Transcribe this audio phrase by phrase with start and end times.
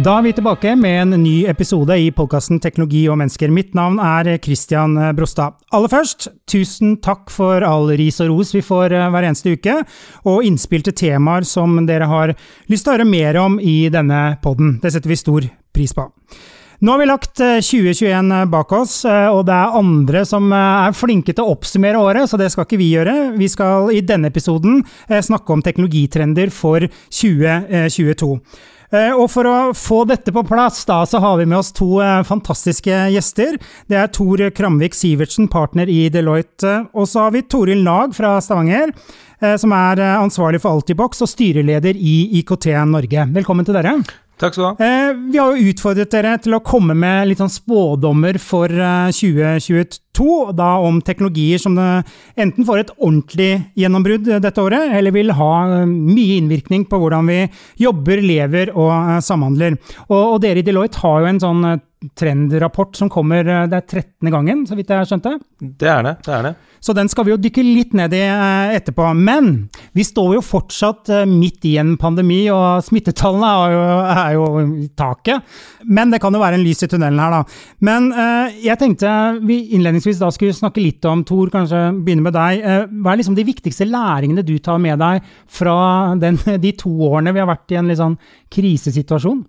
[0.00, 3.50] Da er vi tilbake med en ny episode i podkasten Teknologi og mennesker.
[3.52, 5.58] Mitt navn er Christian Brostad.
[5.76, 9.74] Aller først, tusen takk for all ris og ros vi får eh, hver eneste uke,
[10.24, 12.32] og innspill til temaer som dere har
[12.72, 14.78] lyst til å høre mer om i denne podden.
[14.80, 16.08] Det setter vi stor pris på.
[16.82, 20.96] Nå har vi lagt 2021 eh, bak oss, eh, og det er andre som er
[20.96, 23.20] flinke til å oppsummere året, så det skal ikke vi gjøre.
[23.36, 24.80] Vi skal i denne episoden
[25.12, 28.38] snakke om teknologitrender for 2022.
[28.92, 31.96] Eh, og for å få dette på plass, da, så har vi med oss to
[32.04, 33.56] eh, fantastiske gjester.
[33.88, 36.82] Det er Tor Kramvik Sivertsen, partner i Deloitte.
[36.92, 38.92] Og så har vi Toril Nag fra Stavanger,
[39.40, 43.30] eh, som er ansvarlig for Altibox og styreleder i IKT Norge.
[43.32, 43.96] Velkommen til dere.
[44.40, 45.10] Takk skal du ha.
[45.32, 50.26] Vi har jo utfordret dere til å komme med litt sånn spådommer for 2022
[50.58, 55.86] da om teknologier som enten får et ordentlig gjennombrudd dette året, eller vil ha eh,
[55.86, 57.38] mye innvirkning på hvordan vi
[57.82, 59.78] jobber, lever og eh, samhandler.
[60.08, 61.80] Og, og dere i Deloitte har jo en sånn eh,
[62.18, 64.30] trendrapport som kommer Det er 13.
[64.32, 65.38] gangen, så vidt jeg har skjønt det?
[65.86, 66.16] Er det.
[66.26, 66.54] det er det.
[66.82, 68.22] Så den skal vi jo dykke litt ned i
[68.74, 69.06] etterpå.
[69.14, 73.84] Men vi står jo fortsatt midt i en pandemi, og smittetallene er jo,
[74.16, 74.46] er jo
[74.82, 75.46] i taket.
[75.86, 77.62] Men det kan jo være en lys i tunnelen her, da.
[77.86, 78.10] Men
[78.62, 79.12] jeg tenkte
[79.46, 82.62] vi innledningsvis da skulle snakke litt om, Tor, kanskje begynne med deg.
[82.62, 85.76] Eh, hva er liksom de viktigste læringene du tar med deg fra
[86.20, 88.18] den, de to årene vi har vært i en litt sånn
[88.52, 89.42] krisesituasjon?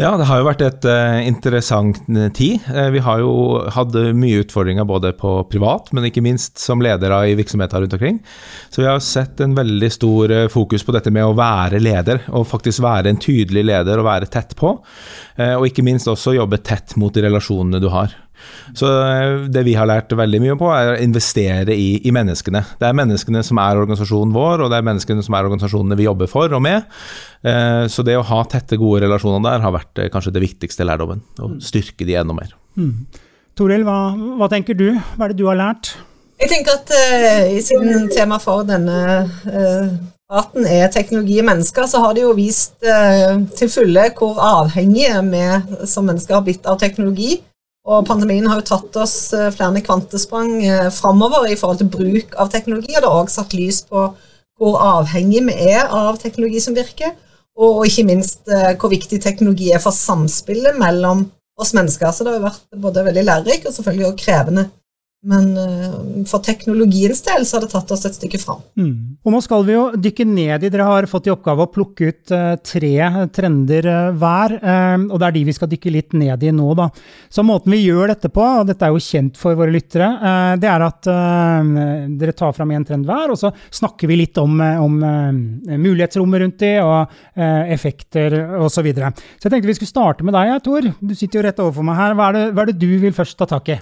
[0.00, 1.85] Ja, det har jo vært et uh, interessant
[2.34, 2.64] tid.
[2.70, 3.32] Uh, vi har jo
[3.74, 8.20] hatt mye utfordringer både på privat, men ikke minst som ledere i virksomheter rundt omkring.
[8.70, 12.24] Så vi har sett en veldig stor uh, fokus på dette med å være leder,
[12.32, 14.76] og faktisk være en tydelig leder og være tett på.
[15.36, 18.14] Og ikke minst også jobbe tett mot de relasjonene du har.
[18.76, 22.62] Så eh, det vi har lært veldig mye på, er å investere i, i, menneskene.
[22.80, 26.08] Det er menneskene som er organisasjonen vår, og det er menneskene som er organisasjonene vi
[26.08, 26.88] jobber for og med.
[27.46, 30.86] Eh, så det å ha tette, gode relasjoner der har vært eh, kanskje det viktigste
[30.88, 31.22] lærdommen.
[31.40, 32.52] Å styrke de enda mer.
[32.76, 33.06] Mm.
[33.56, 34.90] Toril, hva, hva, tenker du?
[35.16, 35.94] Hva er det du har lært?
[36.36, 39.94] Jeg tenker at uh, Siden tema for denne uh,
[40.28, 45.22] praten er teknologi og mennesker, så har det jo vist uh, til fulle hvor avhengige
[45.30, 47.38] vi som mennesker har blitt av teknologi.
[47.86, 52.34] Og pandemien har jo tatt oss eh, flere kvantesprang eh, framover i forhold til bruk
[52.34, 54.08] av teknologi, og det har også satt lys på
[54.56, 57.12] hvor avhengig vi er av teknologi som virker,
[57.56, 61.28] og ikke minst eh, hvor viktig teknologi er for samspillet mellom
[61.60, 62.10] oss mennesker.
[62.10, 64.66] Så det har vært både veldig lærerikt og selvfølgelig også krevende
[65.26, 65.94] men uh,
[66.28, 68.62] for teknologiens del så har det tatt oss et stykke fram.
[68.78, 69.18] Mm.
[69.26, 72.10] Og nå skal vi jo dykke ned i Dere har fått i oppgave å plukke
[72.10, 72.94] ut uh, tre
[73.34, 76.68] trender uh, hver, og det er de vi skal dykke litt ned i nå.
[76.78, 76.86] da.
[77.32, 80.06] Så måten vi gjør dette på, og dette er jo kjent for våre lyttere,
[80.60, 84.58] det er at dere tar fram en trend hver, og så snakker vi litt om,
[84.60, 84.96] om
[85.66, 87.16] mulighetsrommet rundt de, og
[87.74, 88.76] effekter osv.
[88.76, 89.08] Så, videre.
[89.40, 90.84] så jeg tenkte vi skulle starte med deg, Tor.
[91.00, 92.16] Du sitter jo rett overfor meg her.
[92.18, 93.78] Hva er det, hva er det du vil først ta tak i?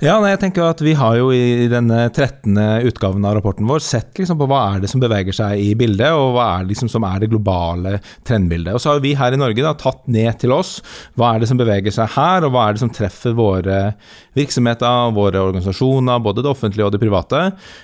[0.00, 2.56] Ja, nei, jeg tenker at Vi har jo i denne 13.
[2.88, 6.12] utgaven av rapporten vår sett liksom på hva er det som beveger seg i bildet,
[6.16, 8.74] og hva er det liksom som er det globale trendbildet.
[8.74, 10.78] Og Så har vi her i Norge da, tatt ned til oss
[11.18, 13.80] hva er det som beveger seg her, og hva er det som treffer våre
[14.36, 17.42] virksomheter, våre organisasjoner, både det offentlige og det private,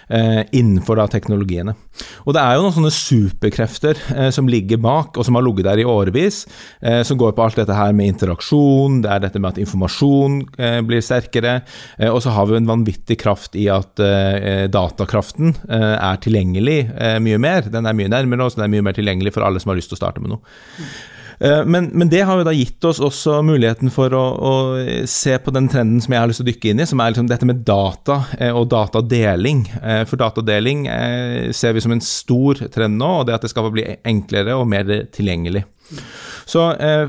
[0.09, 1.75] eh, innenfor da teknologiene.
[2.27, 5.65] Og Det er jo noen sånne superkrefter eh, som ligger bak, og som har ligget
[5.65, 6.47] der i årevis,
[6.83, 10.43] eh, som går på alt dette her med interaksjon, det er dette med at informasjon
[10.87, 11.63] blir sterkere,
[12.11, 13.97] og så har vi en vanvittig kraft i at
[14.73, 16.79] datakraften er tilgjengelig
[17.23, 17.69] mye mer.
[17.73, 19.93] Den er mye nærmere oss, den er mye mer tilgjengelig for alle som har lyst
[19.93, 20.57] til å starte med noe.
[21.39, 24.55] Eh, men, men, det har jo da gitt oss også muligheten for å, å,
[25.11, 27.13] se på den trenden som jeg har lyst til å dykke inn i, som er
[27.13, 29.67] liksom dette med data eh, og datadeling.
[29.83, 30.87] Eh, for datadeling
[31.57, 34.69] ser vi som en stor trend nå, og det at det skal bli enklere og
[34.71, 35.67] mer tilgjengelig.
[36.47, 37.09] Så eh,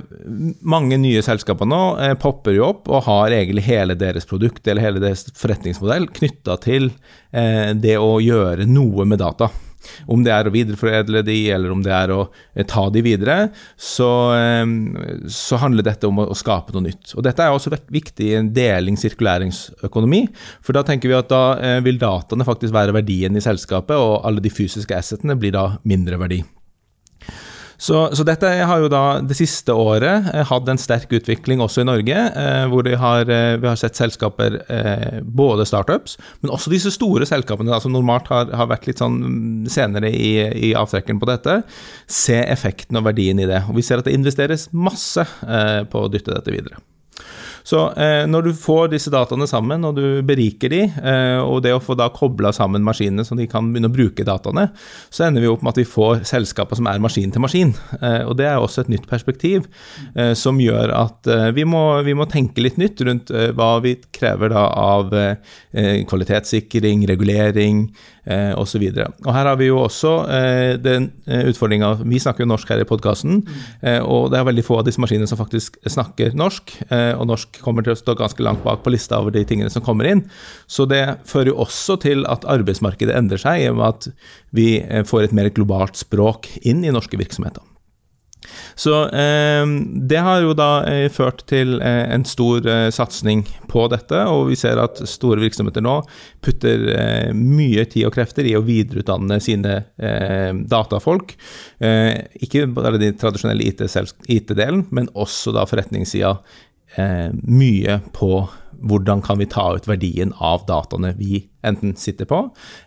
[0.65, 4.85] mange nye selskaper nå eh, popper jo opp og har egentlig hele deres produkt eller
[4.85, 6.89] hele deres forretningsmodell knytta til
[7.31, 9.51] eh, det å gjøre noe med data.
[10.07, 13.37] Om det er å videreforedle de, eller om det er å eh, ta de videre,
[13.79, 14.65] så, eh,
[15.31, 17.15] så handler dette om å, skape noe nytt.
[17.17, 20.25] Og Dette er også viktig i en deling-sirkuleringsøkonomi,
[20.65, 24.21] for da tenker vi at da eh, vil dataene faktisk være verdien i selskapet, og
[24.27, 26.43] alle de fysiske assetene blir da mindre verdi.
[27.77, 31.83] Så, så, dette har jo da det siste året eh, hatt en sterk utvikling også
[31.83, 34.57] i Norge, eh, hvor har, eh, vi har sett selskaper,
[35.21, 39.67] både startups, men også disse store selskapene da, som normalt har, har, vært litt sånn
[39.69, 40.33] senere i,
[40.69, 41.61] i avtrekken på dette,
[42.09, 43.63] se effekten og verdien i det.
[43.69, 45.25] Og vi ser at det investeres masse
[45.91, 46.81] på å dytte dette videre.
[47.67, 51.73] Så eh, når du får disse dataene sammen, og du beriker de, eh, og det
[51.75, 54.69] å få da kobla sammen maskinene så de kan begynne å bruke dataene,
[55.11, 57.75] så ender vi opp med at vi får selskaper som er maskin til maskin.
[57.99, 59.67] Eh, og det er også et nytt perspektiv
[60.37, 64.63] som gjør at vi må, vi, må, tenke litt nytt rundt hva vi krever da
[64.79, 65.11] av
[66.09, 67.83] kvalitetssikring, regulering,
[68.27, 68.83] eh, osv.
[68.87, 72.87] Her har vi jo også eh, den eh, utfordringa Vi snakker jo norsk her i
[72.87, 73.41] podkasten,
[73.81, 76.75] eh, og det er veldig få av disse maskinene som faktisk snakker norsk.
[76.89, 79.71] Eh, og norsk kommer til å stå ganske langt bak på lista over de tingene
[79.73, 80.25] som kommer inn.
[80.67, 84.11] Så det fører jo også til at arbeidsmarkedet endrer seg, i og med at
[84.57, 87.63] vi eh, får et mer globalt språk inn i norske virksomheter.
[88.75, 89.65] Så eh,
[90.09, 94.47] det har jo da eh, ført til eh, en stor eh, satsing på dette, og
[94.51, 95.97] vi ser at store virksomheter nå
[96.45, 101.35] putter eh, mye tid og krefter i å videreutdanne sine eh, datafolk.
[102.41, 106.37] ikke bare de tradisjonelle IT-delen, men også da forretningssida
[106.97, 108.29] mye på
[108.81, 112.39] hvordan kan vi ta ut verdien av dataene vi enten sitter på,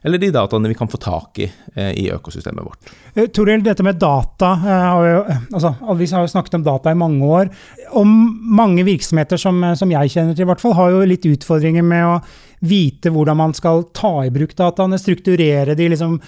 [0.03, 2.93] eller de dataene vi kan få tak i eh, i økosystemet vårt.
[3.15, 7.25] Eh, Toril, dette med data, eh, altså Vi har jo snakket om data i mange
[7.27, 7.51] år.
[7.99, 11.85] Og mange virksomheter som, som jeg kjenner til, i hvert fall, har jo litt utfordringer
[11.85, 12.21] med å
[12.61, 16.19] vite hvordan man skal ta i bruk dataene, strukturere de, liksom,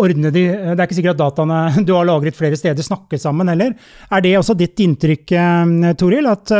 [0.00, 0.46] ordne de.
[0.48, 3.76] Det er ikke sikkert at dataene du har lagret flere steder, snakker sammen heller.
[4.08, 5.36] Er det også ditt inntrykk,
[6.00, 6.54] Toril, at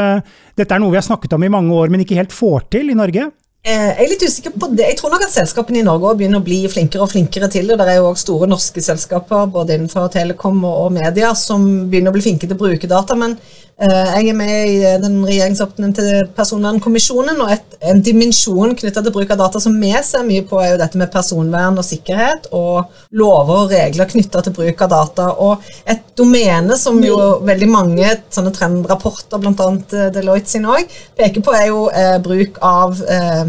[0.58, 2.92] dette er noe vi har snakket om i mange år, men ikke helt får til
[2.92, 3.30] i Norge?
[3.60, 4.86] Eh, jeg er litt usikker på det.
[4.88, 7.76] Jeg tror nok at selskapene i Norge begynner å bli flinkere og flinkere til det.
[7.76, 12.16] Det er jo også store norske selskaper både innenfor telekom og media som begynner å
[12.16, 13.18] bli flinke til å bruke data.
[13.20, 13.36] Men
[13.69, 19.14] Eh, jeg er med i eh, den regjeringsoppnevnte personvernkommisjonen, og et, en dimensjon knytta til
[19.14, 22.50] bruk av data som vi ser mye på, er jo dette med personvern og sikkerhet,
[22.52, 25.30] og lover og regler knytta til bruk av data.
[25.40, 27.16] Og et domene som jo
[27.48, 29.70] veldig mange sånne trendrapporter, bl.a.
[29.96, 30.84] Eh, Deloitte sin òg,
[31.16, 33.46] peker på, er jo eh, bruk av eh,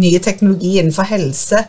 [0.00, 1.66] nye teknologi innenfor helse.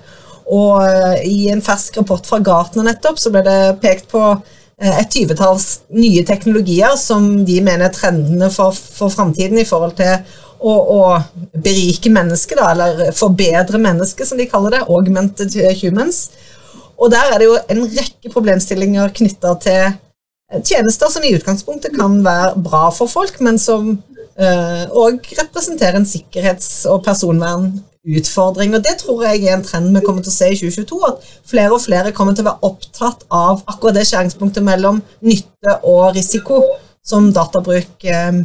[0.48, 4.61] Og eh, i en fersk rapport fra Gartner nettopp så ble det pekt på Eh,
[4.82, 10.16] et tyvetalls nye teknologier som de mener er trendene for, for framtiden i forhold til
[10.62, 11.02] å, å
[11.62, 14.86] berike mennesket, da, eller forbedre mennesket, som de kaller det.
[14.90, 16.28] Augmented humans.
[17.02, 22.20] Og der er det jo en rekke problemstillinger knytta til tjenester som i utgangspunktet kan
[22.26, 23.96] være bra for folk, men som
[24.42, 28.76] òg representere representerer en sikkerhets- og personvern utfordring.
[28.76, 31.02] Og Det tror jeg er en trend vi kommer til å se i 2022.
[31.08, 35.78] At flere og flere kommer til å være opptatt av akkurat det skjæringspunktet mellom nytte
[35.84, 36.64] og risiko
[37.04, 38.42] som databruk eh,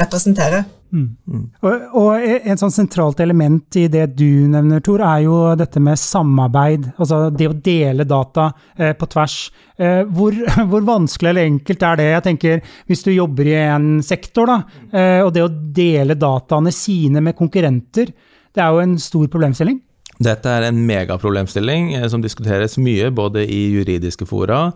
[0.00, 0.64] representerer.
[0.88, 1.08] Mm.
[1.28, 1.42] Mm.
[1.60, 6.00] Og, og, En sånn sentralt element i det du nevner, Tor, er jo dette med
[6.00, 6.86] samarbeid.
[6.96, 9.36] Altså det å dele data eh, på tvers.
[9.76, 10.36] Eh, hvor,
[10.70, 12.08] hvor, vanskelig eller enkelt er det?
[12.14, 14.62] Jeg tenker Hvis du jobber i en sektor, da,
[14.92, 18.14] eh, og det å dele dataene sine med konkurrenter,
[18.54, 19.78] det er jo en stor problemstilling.
[20.18, 24.72] Dette er en megaproblemstilling eh, som diskuteres mye, både i juridiske fora,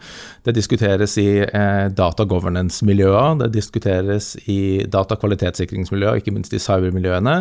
[0.46, 7.40] det diskuteres i eh, data governance-miljøer, det diskuteres i datakvalitetssikringsmiljøer, ikke minst i cybermiljøene.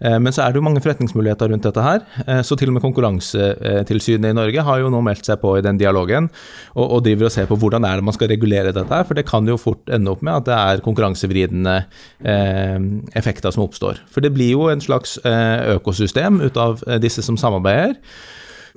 [0.00, 2.04] Eh, men så er det jo mange forretningsmuligheter rundt dette her.
[2.26, 5.64] Eh, så til og med Konkurransetilsynet i Norge har jo nå meldt seg på i
[5.64, 6.30] den dialogen,
[6.74, 9.18] og, og driver og ser på hvordan er det man skal regulere dette her, for
[9.18, 11.76] det kan jo fort ende opp med at det er konkurransevridende
[12.24, 12.76] eh,
[13.16, 14.00] effekter som oppstår.
[14.12, 17.96] For det blir jo en slags økosystem ut av disse som samarbeider.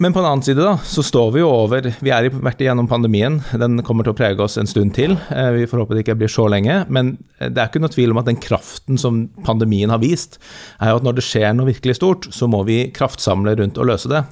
[0.02, 2.88] Men på en annen side da, så står vi jo over Vi har vært igjennom
[2.90, 3.38] pandemien.
[3.60, 5.14] Den kommer til å prege oss en stund til.
[5.30, 6.80] Eh, vi får håpe det ikke blir så lenge.
[6.90, 10.40] Men det er ikke noe tvil om at den kraften som pandemien har vist,
[10.82, 13.90] er jo at når det skjer noe virkelig stort, så må vi kraftsamle rundt og
[13.92, 14.24] løse det.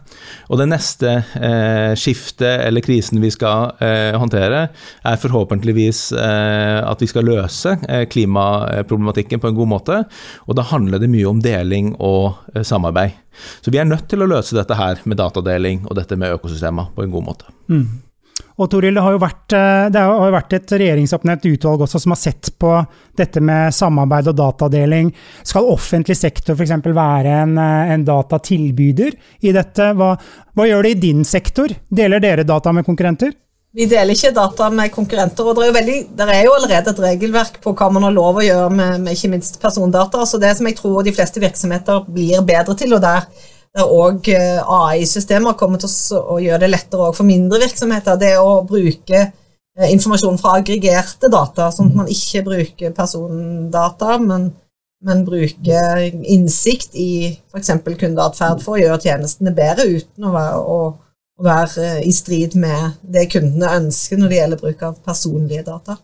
[0.50, 4.68] Og det neste eh, skiftet eller krisen vi skal eh, håndtere,
[5.08, 10.04] er forhåpentligvis eh, at vi skal løse eh, klimaproblematikken på en god måte.
[10.48, 13.20] Og da handler det mye om deling og eh, samarbeid.
[13.62, 16.92] Så vi er nødt til å løse dette her med datadeling og dette med økosystemer
[16.96, 17.54] på en god måte.
[17.72, 17.86] Mm.
[18.62, 22.14] Og Toril, det har jo vært, eh, har jo vært et regjeringsoppnevnt utvalg også som
[22.14, 22.74] har sett på
[23.18, 25.12] dette med samarbeid og datadeling.
[25.44, 26.72] Skal offentlig sektor f.eks.
[26.86, 29.94] være en, eh, en, datatilbyder i dette?
[29.98, 30.16] Hva,
[30.56, 31.74] hva gjør det i din sektor?
[31.90, 33.34] Deler dere data med konkurrenter?
[33.72, 35.48] Vi deler ikke data med konkurrenter.
[35.48, 38.42] og det er, veldig, det er, jo allerede et regelverk på hva man har lov
[38.42, 40.25] å gjøre med, med ikke minst persondata.
[40.25, 43.30] så Det som jeg tror de fleste virksomheter blir bedre til, og der
[43.80, 48.66] òg eh, AI-systemer kommer til å gjøre det lettere for mindre virksomheter, det er å
[48.68, 49.30] bruke
[49.80, 54.50] informasjon fra aggregerte data, sånn at man ikke bruker persondata, men,
[55.06, 57.12] men bruker innsikt i
[57.54, 57.72] f.eks.
[57.88, 60.80] kundeatferd for å gjøre tjenestene bedre uten å være, å,
[61.40, 65.98] å være, i strid med det kundene ønsker når det gjelder bruk av personlige data.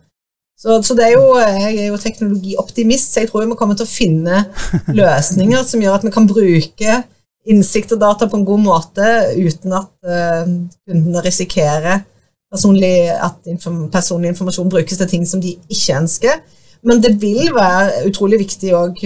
[0.58, 3.90] Så, så er jo, jeg er jo teknologioptimist, så jeg tror vi kommer til å
[3.90, 4.42] finne
[5.00, 7.00] løsninger som gjør at vi kan bruke
[7.48, 10.48] innsikt og data på en god måte uten at uh,
[10.88, 12.02] kundene risikerer
[12.50, 16.40] personlig, at inform, personlig informasjon brukes til ting som de ikke ønsker.
[16.86, 19.00] Men det vil være utrolig viktig og,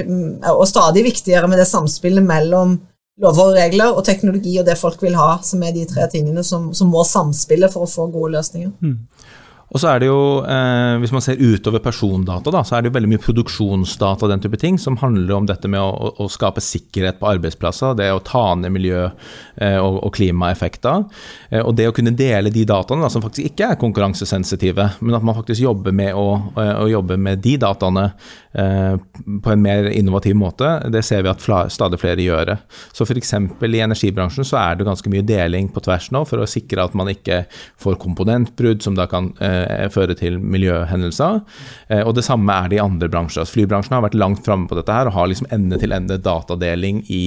[0.52, 2.76] og stadig viktigere med det samspillet mellom
[3.20, 6.44] lover og regler og teknologi og det folk vil ha, som er de tre tingene
[6.46, 8.72] som, som må samspille for å få gode løsninger.
[8.80, 8.96] Mm.
[9.72, 12.90] Og så er det jo, eh, Hvis man ser utover persondata, da, så er det
[12.90, 16.60] jo veldig mye produksjonsdata den type ting som handler om dette med å, å skape
[16.60, 19.10] sikkerhet på arbeidsplasser, det å ta ned miljø-
[19.56, 21.06] eh, og, og klimaeffekter.
[21.50, 25.16] Eh, og det å kunne dele de dataene da, som faktisk ikke er konkurransesensitive, men
[25.16, 28.10] at man faktisk jobber med å, eh, å jobbe med de dataene
[28.52, 28.96] eh,
[29.42, 32.52] på en mer innovativ måte, det ser vi at fla, stadig flere gjør.
[32.52, 32.58] det.
[32.92, 33.32] Så f.eks.
[33.32, 36.96] i energibransjen så er det ganske mye deling på tvers nå for å sikre at
[36.98, 37.44] man ikke
[37.80, 41.40] får komponentbrudd som da kan eh, Eh, føre til miljøhendelser.
[41.88, 43.44] Eh, og det samme er det i andre bransjer.
[43.44, 47.24] Altså, flybransjen har vært langt framme på dette her og har liksom ende-til-ende datadeling i,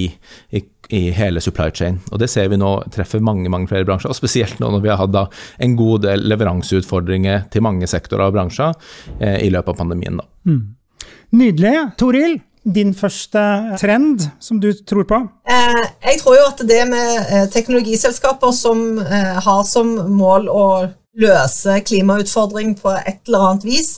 [0.50, 2.00] i, i, hele supply chain.
[2.12, 4.92] Og det ser vi nå treffer mange mange flere bransjer, og spesielt nå når vi
[4.92, 8.74] har hatt en god del leveranseutfordringer til mange sektorer og bransjer
[9.20, 10.20] eh, i løpet av pandemien.
[10.20, 10.28] Da.
[10.50, 10.60] Mm.
[11.36, 11.74] Nydelig.
[11.98, 13.40] Toril, din første
[13.80, 15.18] trend som du tror på?
[15.46, 20.66] Eh, jeg tror jo at det med teknologiselskaper som eh, har som mål å
[21.16, 23.90] løse klimautfordring på et eller annet vis,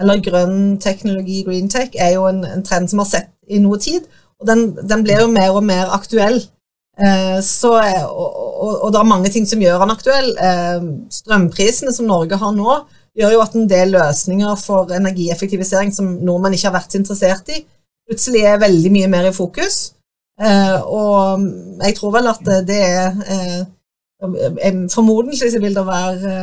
[0.00, 3.78] eller grønn teknologi, green tech, er jo en, en trend som har sett i noe
[3.82, 4.08] tid.
[4.40, 6.40] Og den, den blir jo mer og mer aktuell.
[6.98, 7.76] Eh, så,
[8.08, 10.32] og, og, og, det er mange ting som gjør den aktuell.
[10.48, 10.88] Eh,
[11.20, 12.80] strømprisene som Norge har nå,
[13.18, 17.60] gjør jo at en del løsninger for energieffektivisering som nordmenn ikke har vært interessert i,
[18.08, 19.82] plutselig er veldig mye mer i fokus.
[20.40, 21.44] Eh, og
[21.84, 23.60] jeg tror vel at det er eh,
[24.22, 26.34] Formodentlig vil det være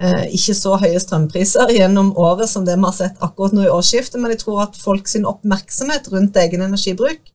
[0.00, 3.70] eh, ikke så høye strømpriser gjennom året som det vi har sett akkurat nå i
[3.70, 7.30] årsskiftet, men jeg tror at folks oppmerksomhet rundt egen energibruk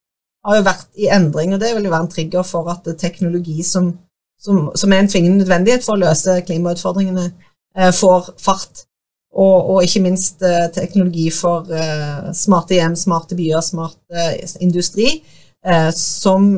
[0.45, 3.63] har jo vært i endring, og det vil jo være en trigger for at teknologi
[3.67, 3.91] som,
[4.39, 7.25] som, som er en tvingende nødvendighet for å løse klimautfordringene,
[7.77, 8.85] eh, får fart.
[9.29, 15.19] Og, og, ikke minst eh, teknologi for eh, smarte hjem, smarte byer, smart eh, industri,
[15.65, 16.55] eh, som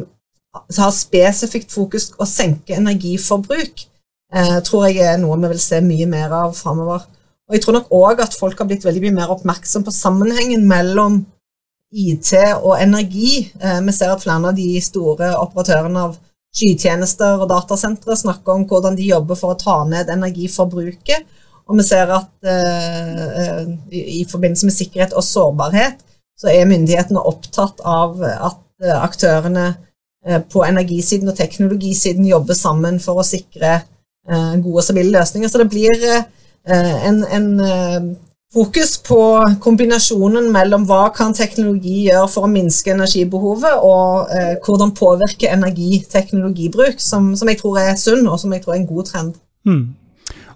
[0.54, 3.86] har spesifikt fokus å senke energiforbruk,
[4.34, 7.06] eh, tror jeg er noe vi vil se mye mer av framover.
[7.48, 10.66] Og jeg tror nok òg at folk har blitt veldig mye mer oppmerksom på sammenhengen
[10.68, 11.26] mellom
[11.92, 13.52] IT og energi.
[13.60, 16.18] Eh, vi ser at flere av de store operatørene av
[16.56, 21.28] skytjenester og datasentre snakker om hvordan de jobber for å ta ned energiforbruket.
[21.68, 26.04] Og vi ser at eh, i, i forbindelse med sikkerhet og sårbarhet
[26.40, 29.91] så er myndighetene opptatt av at eh, aktørene Eh,
[30.22, 33.72] på energisiden og teknologisiden jobber sammen for å sikre
[34.30, 35.50] eh, gode og stabile løsninger.
[35.50, 37.48] Så det blir eh, en, en
[38.54, 39.22] fokus på
[39.64, 47.02] kombinasjonen mellom hva kan teknologi gjøre for å minske energibehovet, og eh, hvordan påvirke energiteknologibruk,
[47.02, 49.34] som, som, jeg tror er sunn, og som jeg tror er en god trend.
[49.66, 49.84] Mm.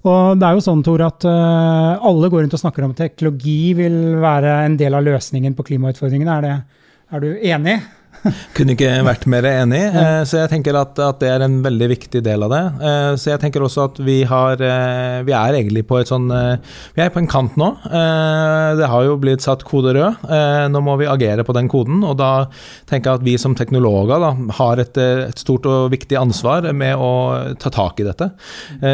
[0.06, 3.74] Og det er jo sånn, Tor, at alle går rundt og snakker om at teknologi
[3.74, 6.36] vil være en del av løsningen på klimautfordringene.
[6.38, 7.80] Er, er du enig?
[8.56, 9.82] Kunne ikke vært mer enig.
[9.86, 12.62] Eh, så jeg tenker at, at, det er en veldig viktig del av det.
[12.90, 16.28] Eh, så jeg tenker også at vi har eh, Vi er egentlig på et sånn
[16.30, 17.68] Vi er på en kant nå.
[17.86, 20.26] Det har jo blitt satt kode rød.
[20.72, 22.48] Nå må vi agere på den koden, og da
[22.90, 26.98] tenker jeg at vi som teknologer da, har et, et stort og viktig ansvar med
[27.00, 27.12] å
[27.62, 28.30] ta tak i dette.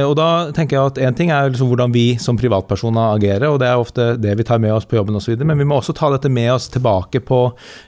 [0.08, 3.60] Og da tenker jeg at én ting er liksom hvordan vi som privatpersoner agerer, og
[3.64, 5.96] det er ofte det vi tar med oss på jobben osv., men vi må også
[5.98, 7.42] ta dette med oss tilbake på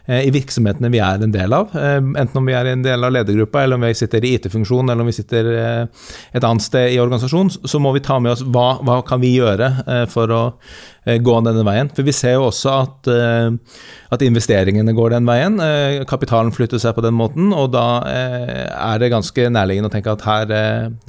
[0.08, 1.74] i virksomhetene vi er en del av.
[1.76, 4.90] Eh, enten om vi er en del av ledergruppa, eller om vi sitter i IT-funksjon,
[4.90, 8.36] eller om vi sitter eh, et annet sted i organisasjonen, så må vi ta med
[8.36, 10.44] oss hva, hva kan vi gjøre eh, for å
[11.04, 11.90] gå denne veien.
[11.92, 13.08] For vi ser jo også at,
[14.16, 15.58] at investeringene går den veien.
[16.08, 20.24] Kapitalen flytter seg på den måten, og da er det ganske nærliggende å tenke at
[20.24, 20.54] her,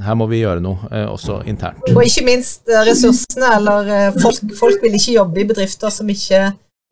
[0.03, 1.87] her må vi gjøre noe, også internt.
[1.95, 6.43] Og ikke minst ressursene, eller folk, folk vil ikke jobbe i bedrifter som ikke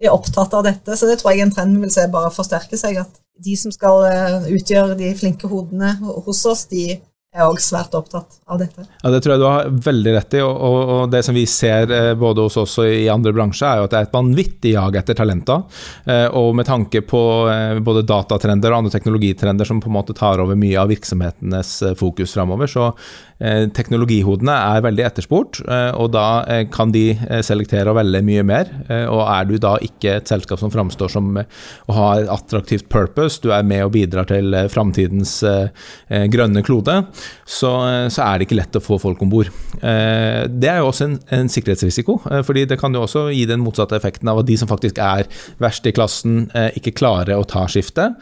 [0.02, 0.96] er opptatt av dette.
[0.96, 2.98] Så det tror jeg en trend vi vil se bare forsterke seg.
[3.02, 6.98] At de som skal eh, utgjøre de flinke hodene hos oss, de
[7.32, 8.82] er òg svært opptatt av dette.
[9.00, 10.42] Ja, Det tror jeg du har veldig rett i.
[10.44, 13.68] Og, og, og det som vi ser eh, både hos oss og i andre bransjer,
[13.70, 15.62] er jo at det er et vanvittig jag etter talenter.
[16.04, 20.16] Eh, og med tanke på eh, både datatrender og andre teknologitrender som på en måte
[20.18, 22.92] tar over mye av virksomhetenes fokus framover, så
[23.74, 25.58] teknologihodene er veldig etterspurt.
[25.98, 28.68] Og da kan de selektere og velge mye mer.
[29.10, 33.40] Og er du da ikke et selskap som framstår som å ha et attraktivt purpose,
[33.42, 35.40] du er med og bidrar til framtidens
[36.06, 37.00] grønne klode,
[37.44, 37.72] så,
[38.12, 39.50] så, er det ikke lett å få folk om bord.
[39.80, 43.44] Eh, det er jo også en, en, sikkerhetsrisiko, eh, fordi det kan jo også gi
[43.48, 45.28] den motsatte effekten av at de som faktisk er
[45.62, 48.18] verst i klassen, eh, ikke klarer å ta skiftet.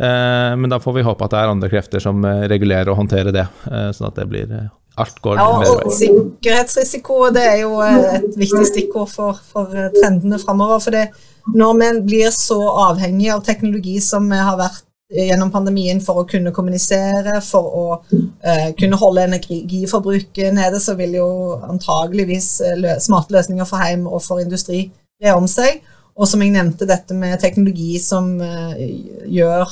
[0.00, 3.42] Men da får vi håpe at det er andre krefter som regulerer og håndterer det,
[3.68, 4.54] sånn at det blir
[4.96, 10.80] alt går ja, og Sikkerhetsrisiko det er jo et viktig stikkord for, for trendene framover.
[10.80, 11.10] For det,
[11.52, 16.26] når vi blir så avhengig av teknologi som vi har vært gjennom pandemien for å
[16.28, 21.30] kunne kommunisere, for å uh, kunne holde energiforbruket nede, så vil jo
[21.66, 24.84] antageligvis eh, lø smarte løsninger for heim og for industri
[25.20, 25.80] bre om seg.
[26.14, 28.78] Og som jeg nevnte, dette med teknologi som uh,
[29.26, 29.66] gjør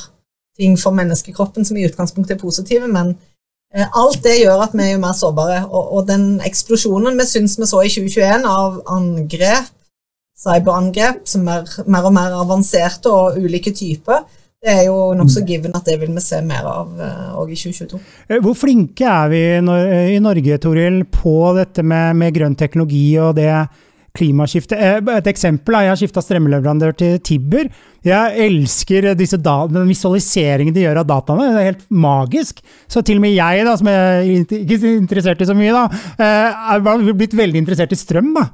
[0.58, 4.88] ting for menneskekroppen som i utgangspunktet er positive, men uh, alt det gjør at vi
[4.88, 5.60] er jo mer sårbare.
[5.68, 9.70] Og, og den eksplosjonen vi syns vi så i 2021 av angrep,
[10.38, 14.26] cyberangrep, som er mer og mer avanserte og ulike typer,
[14.58, 16.88] det er jo nokså given at det vil vi se mer av
[17.38, 18.00] òg eh, i 2022.
[18.26, 19.42] Eh, hvor flinke er vi
[20.16, 23.52] i Norge Toril, på dette med, med grønn teknologi og det
[24.18, 24.74] klimaskiftet?
[24.82, 27.70] Eh, et eksempel er jeg har skifta strømleverandør til Tibber.
[28.02, 31.52] Jeg elsker disse den visualiseringen de gjør av dataene.
[31.54, 32.58] Det er helt magisk.
[32.90, 35.86] Så til og med jeg, da, som er ikke interessert i så mye, da,
[36.18, 36.82] er
[37.14, 38.34] blitt veldig interessert i strøm.
[38.34, 38.48] Da.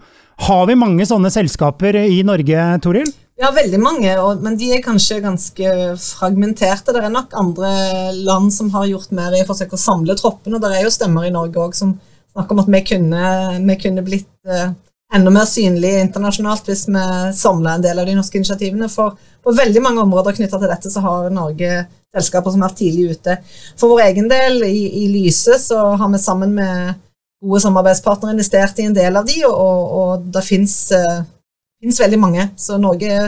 [0.51, 3.09] Har vi mange sånne selskaper i Norge, Toril?
[3.35, 6.93] Ja, veldig mange, og, men de er kanskje ganske fragmenterte.
[6.95, 7.73] Det er nok andre
[8.15, 10.61] land som har gjort mer i å forsøke å samle troppene.
[10.63, 11.97] Det er jo stemmer i Norge òg som
[12.31, 13.33] snakker om at vi kunne,
[13.67, 14.71] vi kunne blitt eh,
[15.15, 18.87] enda mer synlige internasjonalt hvis vi samla en del av de norske initiativene.
[18.93, 22.85] For på veldig mange områder knytta til dette så har Norge selskaper som har vært
[22.85, 23.39] tidlig ute.
[23.75, 27.03] For vår egen del, i, i Lyse, så har vi sammen med
[27.43, 30.85] gode samarbeidspartnere investert i en del av de, og, og, og det fins
[31.85, 32.49] uh, finnes veldig mange.
[32.57, 33.19] Så Norge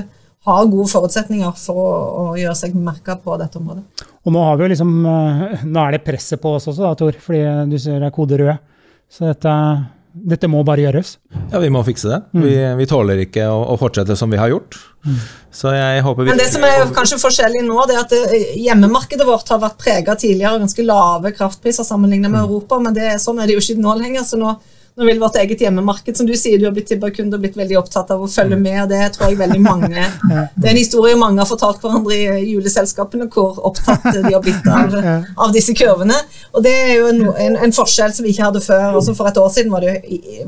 [0.47, 1.91] har gode forutsetninger for å,
[2.23, 4.07] å gjøre seg merka på dette området.
[4.27, 6.95] Og nå, har vi jo liksom, eh, nå er det presset på oss også, da,
[6.99, 8.63] Tor, fordi du ser det er kode rød.
[9.11, 9.55] Så dette,
[10.35, 11.17] dette, må bare gjøres.
[11.51, 12.21] Ja, vi må fikse det.
[12.35, 12.45] Mm.
[12.45, 14.79] Vi, vi, tåler ikke å, å, fortsette som vi har gjort.
[15.07, 15.19] Mm.
[15.59, 18.49] Så jeg håper vi Men det som er kanskje forskjellig nå, det er at eh,
[18.69, 22.47] hjemmemarkedet vårt har vært prega tidligere av ganske lave kraftpriser sammenlignet med mm.
[22.47, 24.27] Europa, men det, sånn er det jo ikke nå lenger.
[24.27, 24.55] så nå
[24.97, 27.77] nå vil vårt eget hjemmemarked, som du sier, du har blitt Tibber-kunde og blitt veldig
[27.83, 28.79] opptatt av å følge med.
[28.83, 30.07] og Det tror jeg veldig mange,
[30.57, 34.65] det er en historie mange har fortalt hverandre i juleselskapene, hvor opptatt de har blitt
[34.73, 34.97] av,
[35.45, 36.17] av disse kurvene.
[36.55, 38.97] Og Det er jo en, en, en, forskjell som vi ikke hadde før.
[38.97, 39.99] altså For et år siden var det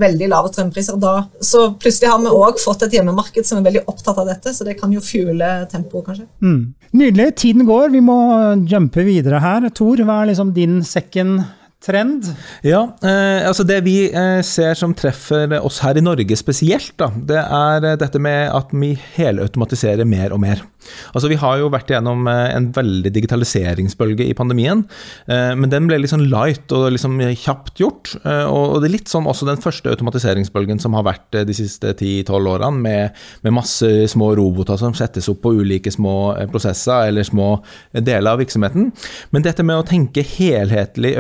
[0.01, 1.15] veldig lave strømpriser da.
[1.45, 4.65] Så plutselig har vi òg fått et hjemmemarked som er veldig opptatt av dette, så
[4.65, 6.29] det kan jo fuele tempoet, kanskje.
[6.41, 6.73] Mm.
[6.97, 7.29] Nydelig.
[7.45, 7.93] Tiden går.
[7.93, 8.19] Vi må
[8.65, 9.69] jumpe videre her.
[9.77, 11.45] Tor, hva er liksom din second
[11.85, 12.27] trend?
[12.67, 17.11] Ja, eh, altså det vi eh, ser som treffer oss her i Norge spesielt, da,
[17.15, 20.65] det er eh, dette med at vi helautomatiserer mer og mer.
[21.13, 24.83] Altså Vi har jo vært gjennom eh, en veldig digitaliseringsbølge i pandemien,
[25.31, 28.17] eh, men den ble litt sånn light og liksom kjapt gjort.
[28.19, 32.51] Og det er litt sånn også den første automatiseringsbølgen som har vært de siste 10-12
[32.55, 37.49] årene, med, med, masse små roboter som settes opp på ulike små prosesser eller små
[37.93, 38.91] deler av virksomheten.
[39.35, 41.15] Men dette med å tenke helhetlig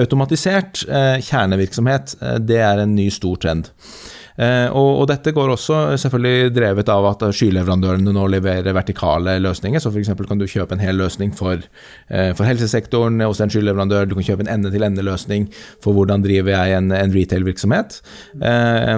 [0.48, 3.68] automatisert kjernevirksomhet, det er en ny stor trend.
[4.38, 9.82] Eh, og, dette går også selvfølgelig drevet av at skyleverandørene nå leverer vertikale løsninger.
[9.82, 10.12] Så f.eks.
[10.28, 11.58] kan du kjøpe en hel løsning for,
[12.06, 14.06] eh, for helsesektoren hos en skyleverandør.
[14.06, 15.48] Du kan kjøpe en ende-til-ende-løsning
[15.82, 17.98] for hvordan driver jeg en, en retail-virksomhet.
[18.38, 18.94] Eh,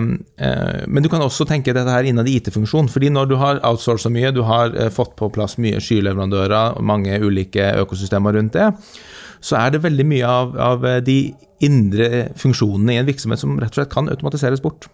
[0.90, 2.92] men du kan også tenke dette her innad i IT-funksjon.
[2.92, 7.72] fordi når du har outsourcet mye, du har fått på plass mye skyleverandører, mange ulike
[7.80, 8.68] økosystemer rundt det,
[9.44, 11.20] så er det veldig mye av, av de
[11.64, 14.87] indre funksjonene i en virksomhet som rett og slett kan automatiseres bort.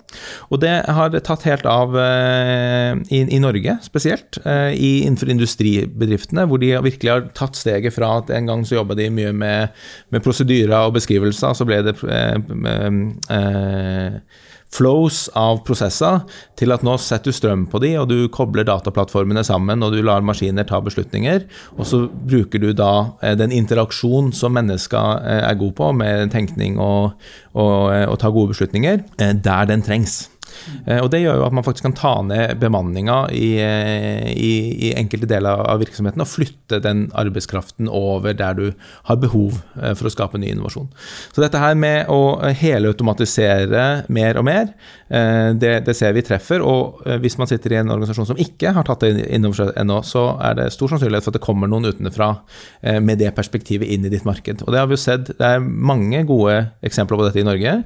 [0.50, 6.46] Og det har tatt helt av uh, i, i, Norge spesielt, uh, i, innenfor industribedriftene,
[6.50, 9.76] hvor de virkelig har tatt steget fra at en gang så jobba de mye med,
[10.14, 12.90] med prosedyrer og beskrivelser, så ble det uh,
[14.74, 16.22] flows av prosesser
[16.58, 20.02] til at nå setter du strøm på de, og du kobler dataplattformene sammen, og du
[20.04, 21.46] lar maskiner ta beslutninger.
[21.76, 26.32] Og så bruker du da eh, den interaksjon som mennesker eh, er gode på, med
[26.34, 27.16] tenkning og,
[27.54, 30.24] og, eh, ta gode beslutninger, der den trengs.
[30.86, 34.52] Eh, og Det gjør jo at man faktisk kan ta ned bemanninga i, eh, i,
[34.88, 38.66] i enkelte deler av virksomheten og flytte den arbeidskraften over der du
[39.08, 40.88] har behov eh, for å skape ny innovasjon.
[41.34, 44.70] Så dette her med å helautomatisere mer og mer,
[45.06, 46.62] det, det, ser vi treffer.
[46.64, 49.70] Og hvis man sitter i en organisasjon som ikke har tatt det inn over seg
[49.78, 52.32] ennå, så er det stor sannsynlighet for at det kommer noen utenfra
[53.02, 54.64] med det perspektivet inn i ditt marked.
[54.66, 55.30] Og det har vi jo sett.
[55.38, 57.76] Det er mange gode eksempler på dette i Norge.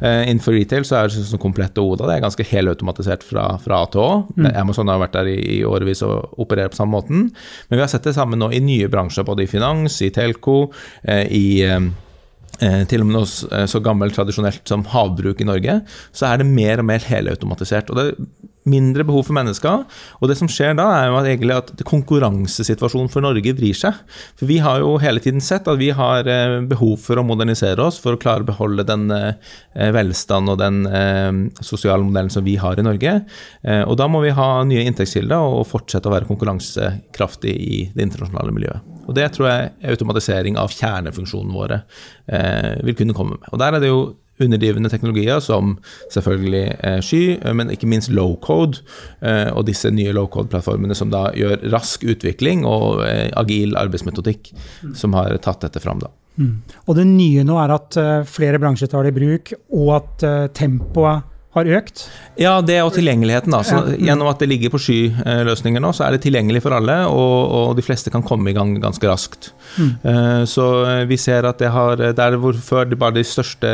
[0.00, 2.08] Innenfor retail så er det sånn som Komplett og Oda.
[2.08, 4.10] Det ganske helautomatisert fra, fra A til Å.
[4.36, 4.50] Mm.
[4.62, 7.26] Amazon har vært der i, i årevis og opererer på samme måten.
[7.68, 10.62] Men vi har sett det samme nå i nye bransjer, både i finans, i telco,
[11.02, 11.90] eh, i eh,
[12.60, 15.80] eh til og med noe så gammelt tradisjonelt som havbruk i Norge,
[16.12, 17.92] så er det mer og mer helautomatisert.
[17.92, 18.08] Og det
[18.68, 19.84] mindre behov for mennesker.
[20.20, 23.96] Og det som skjer da, er jo at, egentlig at konkurransesituasjonen for Norge vrir seg.
[24.38, 27.82] For vi har jo hele tiden sett at vi har eh, behov for å modernisere
[27.84, 31.30] oss for å klare å beholde den eh, velstand og den eh,
[31.64, 33.16] sosiale modellen som vi har i Norge.
[33.90, 38.54] Og da må vi ha nye inntektskilder og fortsette å være konkurransekraftig i det internasjonale
[38.54, 38.86] miljøet.
[39.08, 41.80] Og det tror jeg automatisering av kjernefunksjonene våre
[42.86, 43.48] vil kunne komme med.
[43.50, 44.02] Og der er det jo
[44.44, 45.76] underdrivende teknologier som
[46.12, 48.82] selvfølgelig eh, sky, eh, men ikke minst low code,
[49.20, 53.02] eh, og disse nye low code-plattformene som da gjør rask utvikling og
[53.38, 54.52] agil arbeidsmetodikk,
[54.96, 56.00] som har tatt dette fram.
[56.02, 56.10] da.
[56.40, 56.54] Mm.
[56.86, 57.98] Og det nye nå er at
[58.30, 60.24] flere bransjer tar det i bruk, og at
[60.56, 62.04] tempoet har økt?
[62.38, 63.50] Ja, det og tilgjengeligheten.
[63.50, 63.62] da.
[63.66, 67.38] Så Gjennom at det ligger på skyløsninger nå, så er det tilgjengelig for alle, og,
[67.58, 69.50] og de fleste kan komme i gang ganske raskt.
[69.74, 69.90] Mm.
[70.04, 70.66] Uh, så
[71.10, 73.70] vi ser at det har Der hvor før det bare de største,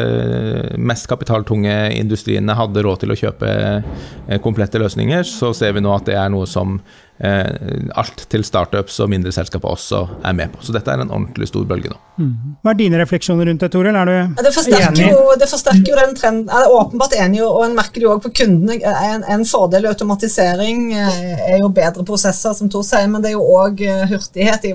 [0.76, 5.92] mest kapitaltunge industriene hadde råd til å kjøpe eh, komplette løsninger, så ser vi nå
[5.94, 10.52] at det er noe som eh, alt til startups og mindre selskaper også er med
[10.52, 10.60] på.
[10.64, 11.96] Så dette er en ordentlig stor bølge nå.
[12.16, 12.56] Mm.
[12.64, 13.96] Hva er dine refleksjoner rundt det, Toril?
[13.96, 15.08] Er du ja, det enig?
[15.12, 16.46] Jo, det forsterker jo den trenden.
[16.48, 18.78] Jeg er åpenbart enig, og en merker det jo også på kundene.
[19.08, 23.32] En, en fordel i automatisering eh, er jo bedre prosesser, som Tor sier, men det
[23.32, 24.68] er jo òg eh, hurtighet.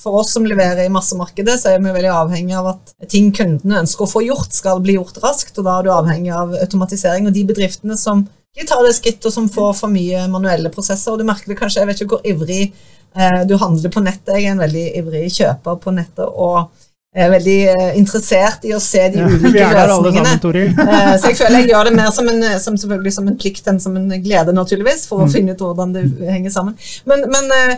[0.00, 3.82] For oss som leverer i massemarkedet, så er vi veldig avhengig av at ting kundene
[3.84, 7.28] ønsker å få gjort, skal bli gjort raskt, og da er du avhengig av automatisering.
[7.28, 11.12] Og de bedriftene som ikke tar det skrittet som får for mye manuelle prosesser.
[11.12, 14.32] og Du merker det kanskje, jeg vet ikke hvor ivrig eh, du handler på nettet.
[14.38, 16.70] Jeg er en veldig ivrig kjøper på nettet og
[17.16, 20.32] er veldig eh, interessert i å se de ja, ulike løsningene.
[20.40, 23.68] Sammen, eh, så jeg føler jeg gjør det mer som en, som som en plikt
[23.72, 25.34] enn som en glede, naturligvis, for å mm.
[25.36, 26.76] finne ut hvordan det henger sammen.
[27.08, 27.76] Men, men eh,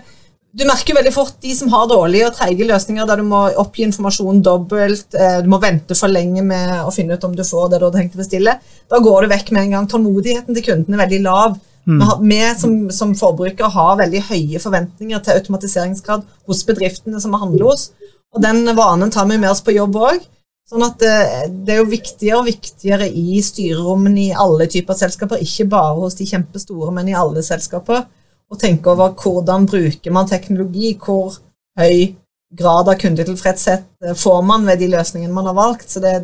[0.57, 3.85] du merker veldig fort de som har dårlige og treige løsninger, der du må oppgi
[3.85, 7.69] informasjon dobbelt, eh, du må vente for lenge med å finne ut om du får
[7.69, 8.55] det du hadde tenkt å bestille.
[8.89, 9.91] Da går du vekk med en gang.
[9.91, 11.59] Tålmodigheten til kunden er veldig lav.
[11.89, 12.01] Mm.
[12.25, 17.71] Vi som, som forbrukere har veldig høye forventninger til automatiseringsgrad hos bedriftene som vi handler
[17.71, 17.87] hos,
[18.35, 20.27] og den vanen tar vi med oss på jobb òg.
[20.69, 24.97] Sånn at det, eh, det, er jo viktigere og viktigere i styrerommene i alle typer
[24.97, 28.07] selskaper, ikke bare hos de kjempestore, men i alle selskaper
[28.49, 31.37] og tenke over hvordan bruker man teknologi, hvor
[31.79, 32.15] høy
[32.59, 35.91] grad av kundetilfredshet eh, får man ved de løsningene man har valgt.
[35.91, 36.15] Så det,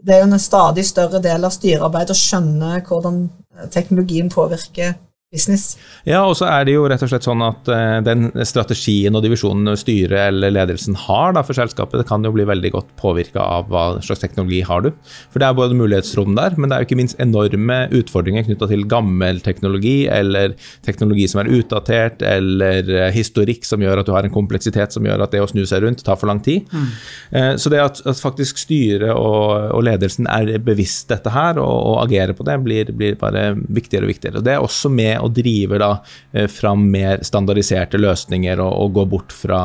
[0.00, 3.24] det er jo en stadig større del av styrearbeidet å skjønne hvordan
[3.72, 4.94] teknologien påvirker
[5.32, 5.76] business.
[6.04, 9.24] Ja, og så er det jo rett og slett sånn at uh, den strategien og
[9.24, 13.40] divisjonen styret eller ledelsen har da, for selskapet, det kan jo bli veldig godt påvirka
[13.40, 14.90] av hva slags teknologi har du.
[15.32, 18.68] For det er både mulighetsrom der, men det er jo ikke minst enorme utfordringer knytta
[18.70, 24.14] til gammel teknologi, eller teknologi som er utdatert, eller uh, historikk som gjør at du
[24.16, 26.68] har en kompleksitet som gjør at det å snu seg rundt tar for lang tid.
[26.68, 26.92] Mm.
[27.32, 31.72] Uh, så det at, at faktisk styret og, og, ledelsen er bevisst dette her og,
[31.72, 34.42] og agerer på det, blir, blir bare viktigere og viktigere.
[34.42, 35.90] Og det er også med og driver da
[36.32, 39.62] eh, fram mer standardiserte løsninger og, og går bort fra,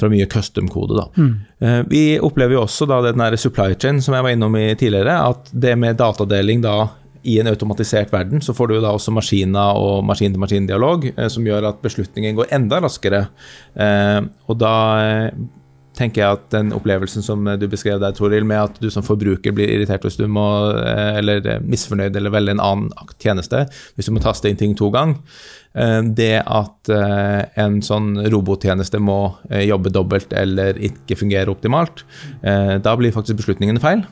[0.00, 1.08] fra mye custom-kode.
[1.16, 1.34] Mm.
[1.64, 5.18] Eh, vi opplever jo også da den supply chain som jeg var innom i tidligere,
[5.32, 6.78] at det med datadeling da
[7.28, 11.72] i en automatisert verden så får du da også maskiner og maskin-til-maskin-dialog eh, som gjør
[11.72, 13.26] at beslutningen går enda raskere.
[14.48, 14.74] og da
[15.98, 19.54] tenker jeg at den opplevelsen som du beskrev der, Toril, med at du som forbruker
[19.54, 20.46] blir irritert hvis du må,
[20.78, 24.76] eh, eller eh, misfornøyd eller velge en annen tjeneste, hvis du må taste inn ting
[24.78, 25.18] to ganger,
[25.78, 26.90] eh, det at
[27.60, 29.18] en sånn robottjeneste må
[29.68, 32.04] jobbe dobbelt eller ikke fungere optimalt,
[32.40, 34.06] da blir faktisk beslutningene feil.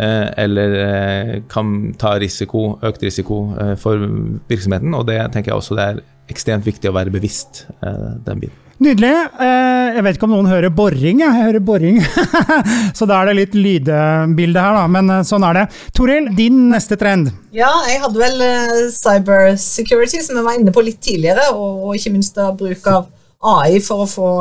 [0.00, 3.44] Eller kan ta risiko, økt risiko
[3.80, 4.08] for
[4.48, 8.63] virksomheten, og det tenker jeg også det er ekstremt viktig å være bevisst den biten.
[8.82, 9.12] Nydelig.
[9.38, 11.20] Eh, jeg vet ikke om noen hører boring.
[11.22, 12.00] Jeg hører boring.
[12.98, 14.88] Så da er det litt lydbilde her, da.
[14.90, 15.64] Men eh, sånn er det.
[15.94, 17.30] Toril, din neste trend?
[17.54, 21.52] Ja, jeg hadde vel cybersecurity, cyber security, som jeg var inne på litt tidligere.
[21.54, 23.06] Og ikke minst da bruk av
[23.54, 24.34] AI for å få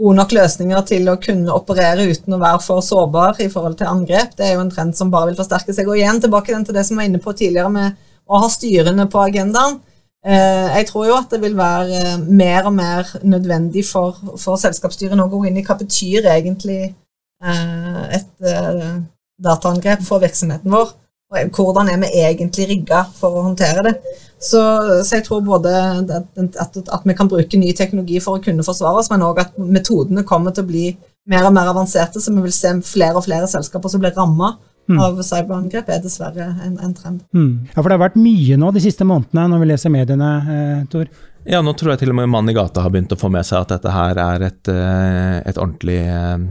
[0.00, 3.90] gode nok løsninger til å kunne operere uten å være for sårbar i forhold til
[3.90, 4.32] angrep.
[4.38, 5.90] Det er jo en trend som bare vil forsterke seg.
[5.90, 7.98] Og igjen tilbake til det som jeg var inne på tidligere med
[8.30, 9.80] å ha styrene på agendaen.
[10.20, 15.30] Jeg tror jo at det vil være mer og mer nødvendig for, for selskapsstyrene å
[15.32, 16.90] gå inn i hva betyr egentlig
[17.40, 18.50] et
[19.40, 20.92] dataangrep for virksomheten vår.
[21.30, 23.94] Og hvordan er vi egentlig rigga for å håndtere det.
[24.40, 24.60] Så,
[25.04, 25.70] så jeg tror både
[26.16, 29.58] at, at, vi kan bruke ny teknologi for å kunne forsvare oss, men òg at
[29.60, 30.86] metodene kommer til å bli
[31.30, 34.54] mer og mer avanserte, så vi vil se flere og flere selskaper som blir ramma
[34.88, 35.00] mm.
[35.00, 37.20] av cyberangrep, er dessverre en, en trend.
[37.36, 37.68] Mm.
[37.72, 40.78] Ja, for det har vært mye nå de siste månedene når vi leser mediene, eh,
[40.92, 41.10] Tor?
[41.48, 43.46] Ja, nå tror jeg til og med mannen i gata har begynt å få med
[43.48, 46.42] seg at dette her er et, eh, et ordentlig eh,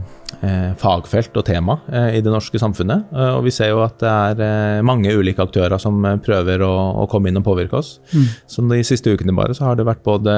[0.42, 1.76] eh, fagfelt og tema
[2.10, 3.12] i det norske samfunnet.
[3.36, 6.72] Og vi ser jo at det er mange ulike aktører som prøver å,
[7.04, 7.92] å, komme inn og påvirke oss.
[8.10, 8.26] Mm.
[8.50, 10.34] Som de siste ukene bare så har det vært både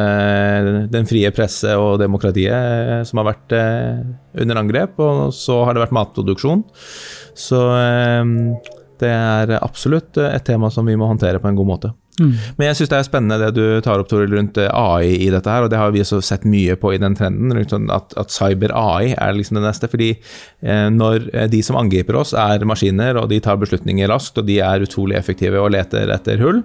[0.92, 5.96] den frie presse og demokratiet som har vært under angrep, og så har det vært
[5.96, 6.66] matproduksjon.
[7.38, 7.64] Så
[9.00, 11.94] det er absolutt et tema som vi må håndtere på en god måte.
[12.20, 12.32] Mm.
[12.58, 15.30] Men jeg syns det er spennende det du tar opp Toril, rundt eh, AI i
[15.32, 17.54] dette her, og det har vi også sett mye på i den trenden.
[17.70, 19.88] Sånn at, at cyber-AI er liksom det neste.
[19.88, 24.36] fordi eh, når eh, de som angriper oss er maskiner, og de tar beslutninger raskt,
[24.42, 26.60] og de er utrolig effektive og leter etter hull,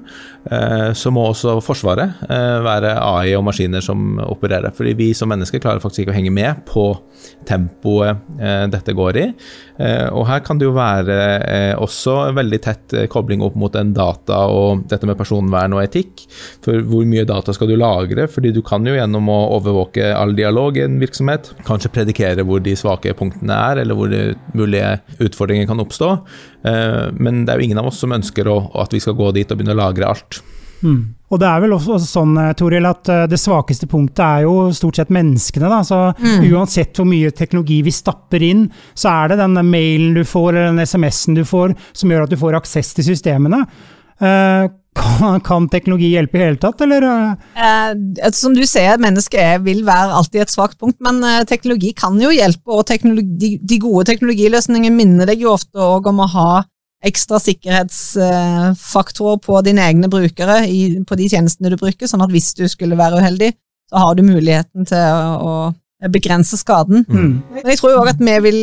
[0.51, 4.75] eh, så må også Forsvaret eh, være AI og maskiner som opererer.
[4.75, 6.89] fordi vi som mennesker klarer faktisk ikke å henge med på
[7.47, 9.25] tempoet eh, dette går i.
[9.77, 14.87] og her kan det jo være også veldig tett kobling opp mot en data og
[14.89, 16.23] dette med personvern og etikk.
[16.65, 18.25] For hvor mye data skal du lagre?
[18.31, 22.63] Fordi du kan jo gjennom å overvåke all dialog i en virksomhet kanskje predikere hvor
[22.63, 24.13] de svake punktene er, eller hvor
[24.57, 26.11] mulige utfordringer kan oppstå.
[26.67, 29.49] Eh, men det er jo ingen av oss som ønsker at vi skal gå dit
[29.49, 30.41] og begynne å lagre alt.
[30.81, 30.99] Mm.
[31.27, 34.69] Og det er vel også sånn, eh, Toril, at eh, det svakeste punktet er jo
[34.75, 35.69] stort sett menneskene.
[35.71, 35.81] Da.
[35.87, 36.47] Så mm.
[36.53, 40.71] Uansett hvor mye teknologi vi stapper inn, så er det den mailen du får, eller
[40.71, 43.65] den SMS-en du får, som gjør at du får aksess til systemene.
[44.17, 44.65] Uh,
[44.97, 47.05] kan, kan, teknologi hjelpe i hele tatt, eller?
[47.53, 52.17] Eh, som du sier, mennesket vil være alltid et svakt punkt, men eh, teknologi kan
[52.21, 56.49] jo hjelpe, og de, de, gode teknologiløsningene minner deg jo ofte òg om å ha
[57.05, 62.53] ekstra sikkerhetsfaktorer på dine egne brukere i, på de tjenestene du bruker, sånn at hvis
[62.57, 63.51] du skulle være uheldig,
[63.87, 67.05] så har du muligheten til å, å begrense skaden.
[67.09, 67.43] Mm.
[67.53, 68.59] Men jeg tror jo òg at vi vil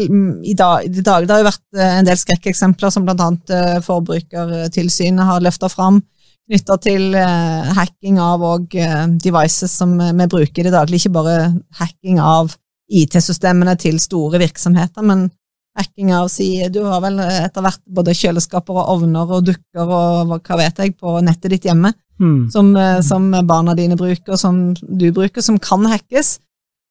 [0.47, 3.79] i dag, i dag, Det har jo vært eh, en del skrekkeksempler som annet eh,
[3.85, 6.03] Forbrukertilsynet har løfta fram
[6.45, 11.07] knytta til uh, hacking av og, uh, devices som vi bruker i det daglige.
[11.07, 11.37] Ikke bare
[11.79, 12.53] hacking av
[12.93, 15.31] IT-systemene til store virksomheter, men
[15.79, 20.35] hacking av si, Du har vel etter hvert både kjøleskaper og ovner og dukker og
[20.39, 22.51] hva vet jeg på nettet ditt hjemme, mm.
[22.55, 26.39] som, uh, som, barna dine bruker, og som du bruker, som kan hackes.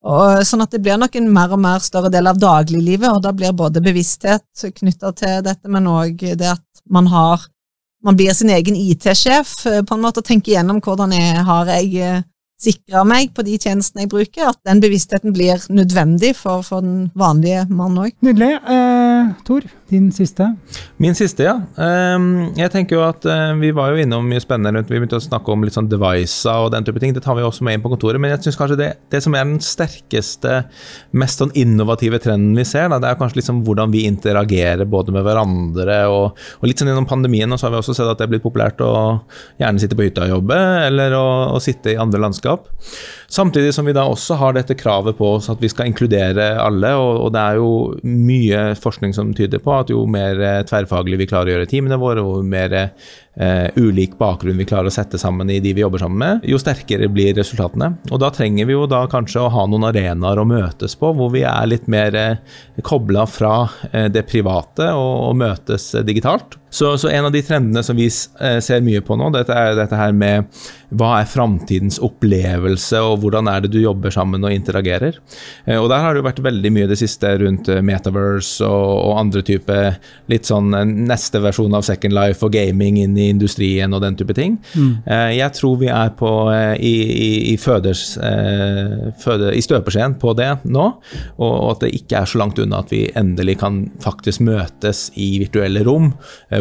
[0.04, 3.22] Og, sånn at det blir nok en mer og mer større del av dagliglivet, og
[3.24, 7.48] da blir både bevissthet knytta til dette, men òg det at man har
[8.04, 11.70] man blir sin egen IT-sjef, eh, på en måte, og tenker gjennom hvordan jeg har
[11.72, 12.24] jeg
[12.60, 17.10] sikra meg på de tjenestene jeg bruker, at den bevisstheten blir nødvendig for, for den
[17.18, 18.14] vanlige mann òg.
[18.24, 18.52] Nydelig.
[18.62, 18.93] Eh,
[19.46, 20.46] Tor, din siste?
[21.02, 21.54] Min siste, ja.
[21.76, 25.18] Um, jeg tenker jo at uh, Vi var jo innom mye spennende rundt Vi begynte
[25.18, 27.14] å snakke om litt sånn devices og den type ting.
[27.16, 28.20] Det tar vi også med inn på kontoret.
[28.22, 30.60] Men jeg syns kanskje det, det, som er den sterkeste,
[31.16, 35.14] mest sånn innovative trenden vi ser, da, det er kanskje liksom hvordan vi interagerer både
[35.14, 37.50] med hverandre og, og litt sånn gjennom pandemien.
[37.50, 38.94] Og så har vi også sett at det er blitt populært å
[39.60, 42.70] gjerne sitte på hytta og jobbe, eller å, å sitte i andre landskap.
[43.34, 46.92] Samtidig som vi da også har dette kravet på oss at vi skal inkludere alle.
[46.94, 47.70] Og, og det er jo
[48.06, 51.98] mye forskning som tyder på at jo mer eh, tverrfaglig vi klarer å gjøre teamene
[51.98, 52.76] våre, jo mer
[53.36, 56.58] eh, ulik bakgrunn vi klarer å sette sammen i de vi jobber sammen med, jo
[56.60, 57.94] sterkere blir resultatene.
[58.12, 61.32] Og da trenger vi jo da kanskje å ha noen arenaer å møtes på, hvor
[61.34, 63.56] vi er litt mer eh, kobla fra
[63.90, 66.58] eh, det private og, og møtes digitalt.
[66.74, 69.94] Så, så, en av de trendene som vi ser mye på nå, dette er dette
[69.94, 70.48] her med
[70.90, 75.20] hva er framtidens opplevelse, og hvordan er det du jobber sammen og interagerer.
[75.70, 79.44] Og der har det jo vært veldig mye det siste rundt Metaverse og, og andre
[79.46, 79.78] type
[80.34, 80.74] litt sånn
[81.06, 84.56] neste versjon av Second Life og gaming inn i industrien og den type ting.
[84.74, 84.92] Mm.
[85.34, 86.30] Jeg tror vi er på
[86.76, 88.02] i, i, i, føders,
[89.22, 90.86] føde, i støpeskjeen på det nå,
[91.36, 95.06] og, og at det ikke er så langt unna at vi endelig kan faktisk møtes
[95.20, 96.12] i virtuelle rom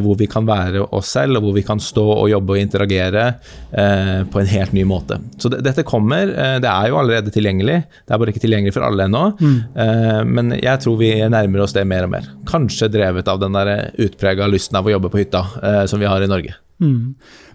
[0.04, 3.26] hvor vi kan være oss selv, og hvor vi kan stå og jobbe og interagere
[3.72, 5.20] eh, på en helt ny måte.
[5.38, 6.30] Så det, dette kommer.
[6.30, 9.24] Eh, det er jo allerede tilgjengelig, det er bare ikke tilgjengelig for alle ennå.
[9.40, 9.58] Mm.
[9.86, 12.30] Eh, men jeg tror vi nærmer oss det mer og mer.
[12.50, 16.10] Kanskje drevet av den der utprega lysten av å jobbe på hytta eh, som vi
[16.10, 16.53] har i Norge.
[16.82, 17.14] Mm.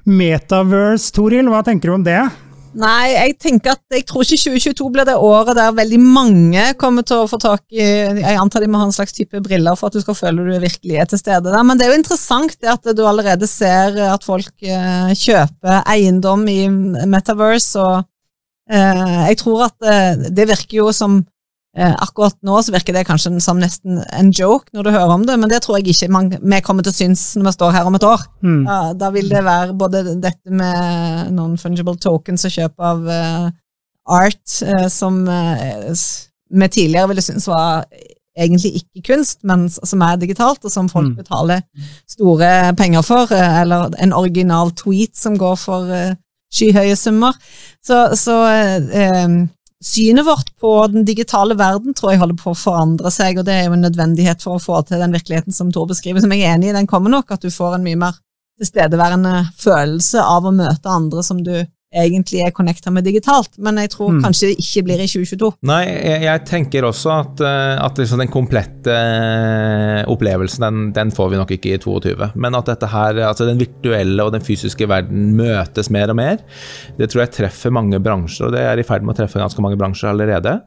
[0.09, 2.21] Metaverse, Toril, hva tenker du om det?
[2.79, 7.07] Nei, jeg tenker at jeg tror ikke 2022 blir det året der veldig mange kommer
[7.07, 9.89] til å få tak i Jeg antar de må ha en slags type briller for
[9.89, 11.65] at du skal føle du virkelig er til stede der.
[11.65, 16.45] Men det er jo interessant det at du allerede ser at folk uh, kjøper eiendom
[16.53, 21.38] i Metaverse, og uh, jeg tror at uh, det virker jo som Eh,
[21.77, 25.37] akkurat nå så virker det kanskje som nesten en joke når du hører om det,
[25.39, 27.89] men det tror jeg ikke man, vi kommer til å synes når vi står her
[27.89, 28.25] om et år.
[28.43, 28.63] Mm.
[28.67, 33.49] Ja, da vil det være både dette med non-fungible tokens og kjøp av uh,
[34.19, 36.07] art uh, som uh,
[36.49, 37.85] vi tidligere ville synes var
[38.39, 41.17] egentlig ikke kunst, men som er digitalt, og som folk mm.
[41.19, 41.63] betaler
[42.11, 45.91] store penger for, eller en original tweet som går for
[46.55, 47.35] skyhøye summer.
[47.83, 48.37] Så, så
[49.85, 53.55] synet vårt på den digitale verden tror jeg holder på å forandre seg, og det
[53.55, 56.45] er jo en nødvendighet for å få til den virkeligheten som Tor beskriver, som jeg
[56.45, 56.77] er enig i.
[56.77, 58.19] Den kommer nok, at du får en mye mer
[58.59, 61.55] tilstedeværende følelse av å møte andre som du
[61.89, 64.21] egentlig er connecta med digitalt, men jeg tror mm.
[64.21, 65.49] kanskje det ikke blir i 2022.
[65.71, 71.13] Nei, jeg, jeg tenker også at, eh, at liksom den komplette eh, opplevelsen, den, den,
[71.17, 72.31] får vi nok ikke i 2022.
[72.45, 76.43] Men at dette her, altså den virtuelle og den fysiske verden møtes mer og mer,
[76.99, 79.65] det tror jeg treffer mange bransjer, og det er i ferd med å treffe ganske
[79.65, 80.59] mange bransjer allerede.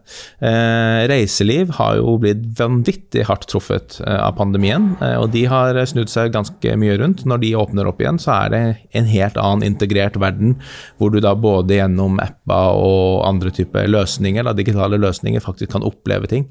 [0.42, 6.10] Eh, reiseliv har jo blitt vanvittig hardt truffet eh, av pandemien, og de har snudd
[6.10, 7.24] seg ganske mye rundt.
[7.30, 8.62] Når de åpner opp igjen, så er det
[8.98, 10.58] en helt annen integrert verden
[10.98, 15.74] hvor hvor du da både gjennom apper og andre typer løsninger, da, digitale løsninger, faktisk
[15.76, 16.48] kan oppleve ting.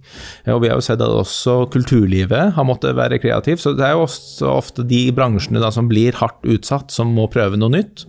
[0.51, 3.63] Og Vi har jo sett at også kulturlivet har måttet være kreativt.
[3.65, 4.07] Så det er jo
[4.51, 8.05] ofte de bransjene da som blir hardt utsatt, som må prøve noe nytt.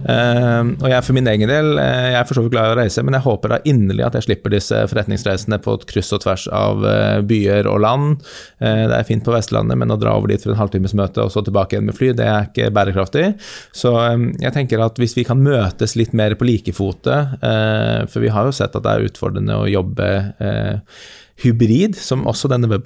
[0.00, 2.74] Uh, og jeg for min egen del, eh, jeg er for så vidt glad i
[2.74, 6.12] å reise, men jeg håper da inderlig at jeg slipper disse forretningsreisene på et kryss
[6.16, 6.84] og tvers av
[7.28, 8.24] byer og land.
[8.60, 11.32] Det er fint på Vestlandet, men å dra over dit for en halvtimes møte og
[11.34, 13.26] så tilbake igjen med fly, det er ikke bærekraftig.
[13.76, 13.92] Så
[14.40, 17.16] jeg tenker at hvis vi kan møtes ses litt mer på like fote.
[17.42, 20.98] Eh, for vi har jo sett at det er utfordrende å jobbe eh,
[21.40, 22.82] hybrid, som også denne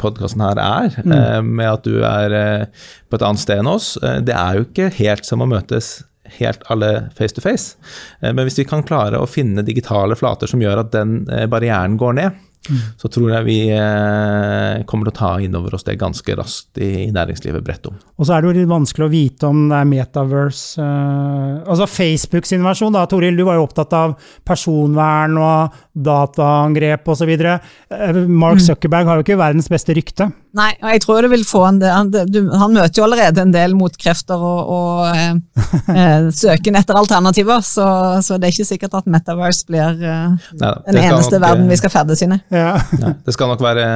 [0.00, 1.14] podkasten her er, mm.
[1.14, 2.66] Eh, med at du er
[3.08, 3.94] på et annet sted enn oss.
[4.00, 6.02] Det er jo ikke helt som å møtes
[6.40, 7.76] helt alle face to face.
[8.24, 11.20] Men hvis vi kan klare å finne digitale flater som gjør at den
[11.52, 12.80] barrieren går ned, Mm.
[12.96, 16.80] så tror jeg vi eh, kommer til å ta inn over oss det ganske raskt
[16.80, 17.98] i, næringslivet bredt om.
[18.16, 21.88] Og så er det jo litt vanskelig å vite om det er metaverse uh, Altså
[21.90, 24.14] Facebooks innovasjon, da, Toril, du var jo opptatt av
[24.46, 27.30] personvern og dataangrep osv.
[27.30, 28.64] Uh, Mark mm.
[28.66, 30.28] Zuckerberg har jo ikke verdens beste rykte.
[30.54, 32.12] Nei, og jeg tror det vil få en del Han,
[32.60, 37.86] han møter jo allerede en del motkrefter og, og eh, søken etter alternativer, så,
[38.22, 41.80] så, det er ikke sikkert at metaverse blir eh, Nei, den eneste nok, verden vi
[41.80, 42.40] skal ferdes inn i.
[42.54, 42.76] Ja.
[43.00, 43.86] Ja, det skal nok være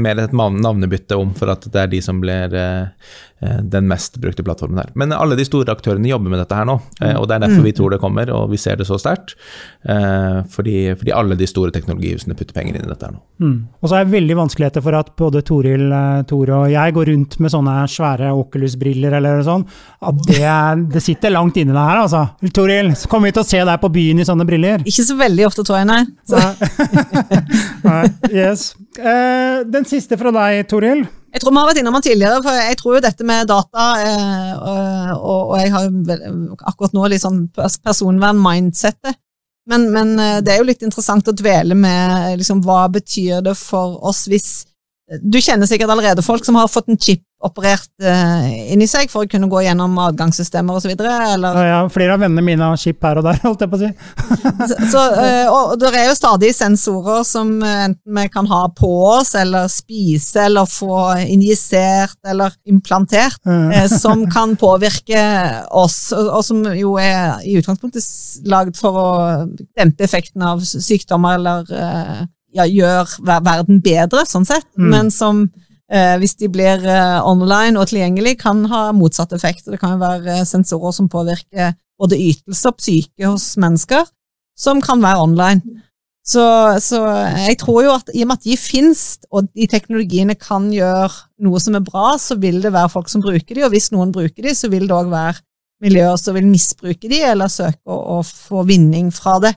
[0.00, 4.16] mer et navnebytte om for at det er de som blir eh, Eh, den mest
[4.18, 4.90] brukte plattformen her.
[4.98, 7.62] Men alle de store aktørene jobber med dette her nå, eh, og det er derfor
[7.62, 7.76] vi mm.
[7.78, 9.36] tror det kommer, og vi ser det så sterkt.
[9.86, 13.22] Eh, fordi, fordi alle de store teknologihusene putter penger inn i dette her nå.
[13.38, 13.58] Mm.
[13.78, 15.86] Og så er det veldig vanskeligheter for at både Toril,
[16.28, 19.66] Tore og jeg går rundt med sånne svære Oculus-briller eller sånn.
[20.08, 20.42] At det,
[20.94, 22.24] det, sitter langt inne deg her, altså.
[22.54, 24.82] Toril, så kommer vi til å se deg på byen i sånne briller.
[24.88, 26.02] Ikke så veldig ofte, tror jeg, nei.
[27.86, 28.02] nei.
[28.42, 28.72] yes.
[28.98, 31.06] Den siste fra deg, Toril.
[31.28, 33.86] Jeg tror vi har vært innom den tidligere, for jeg tror jo dette med data
[34.00, 35.88] eh, og, og, jeg har
[36.70, 39.18] akkurat nå litt sånn personvern-mindsettet.
[39.68, 43.54] Men, men, eh, det er jo litt interessant å dvele med liksom, hva betyr det
[43.60, 44.48] for oss hvis
[45.08, 49.22] Du kjenner sikkert allerede folk som har fått en chip operert uh, inni seg for
[49.22, 50.94] å kunne gå gjennom adgangssystemer osv.?
[50.98, 53.82] Ja, ja, flere av vennene mine har chip her og der, holdt jeg på å
[53.82, 53.90] si.
[54.72, 58.90] så, så, uh, og det er jo stadig sensorer som enten vi kan ha på
[59.12, 60.98] oss, eller spise, eller få
[61.28, 65.22] injisert eller implantert, uh, som kan påvirke
[65.70, 69.08] oss, og, og, som jo er i utgangspunktet lagd for å
[69.78, 74.88] dempe effekten av sykdommer eller ja, gjøre verden bedre, sånn sett, mm.
[74.92, 75.67] men som eh,
[76.20, 79.66] hvis de blir eh, online og tilgjengelig, kan ha motsatt effekt.
[79.66, 84.04] Det kan jo være eh, sensorer som påvirker både ytelse og psyke hos mennesker,
[84.58, 85.82] som kan være online.
[86.28, 86.44] Så,
[86.84, 87.00] så,
[87.40, 91.08] jeg tror jo at i og med at de finnes, og de teknologiene kan gjøre
[91.46, 94.12] noe som er bra, så vil det være folk som bruker de, og hvis noen
[94.12, 95.38] bruker de, så vil det òg være
[95.80, 99.54] miljøer som vil misbruke de, eller søke å, å, få vinning fra det.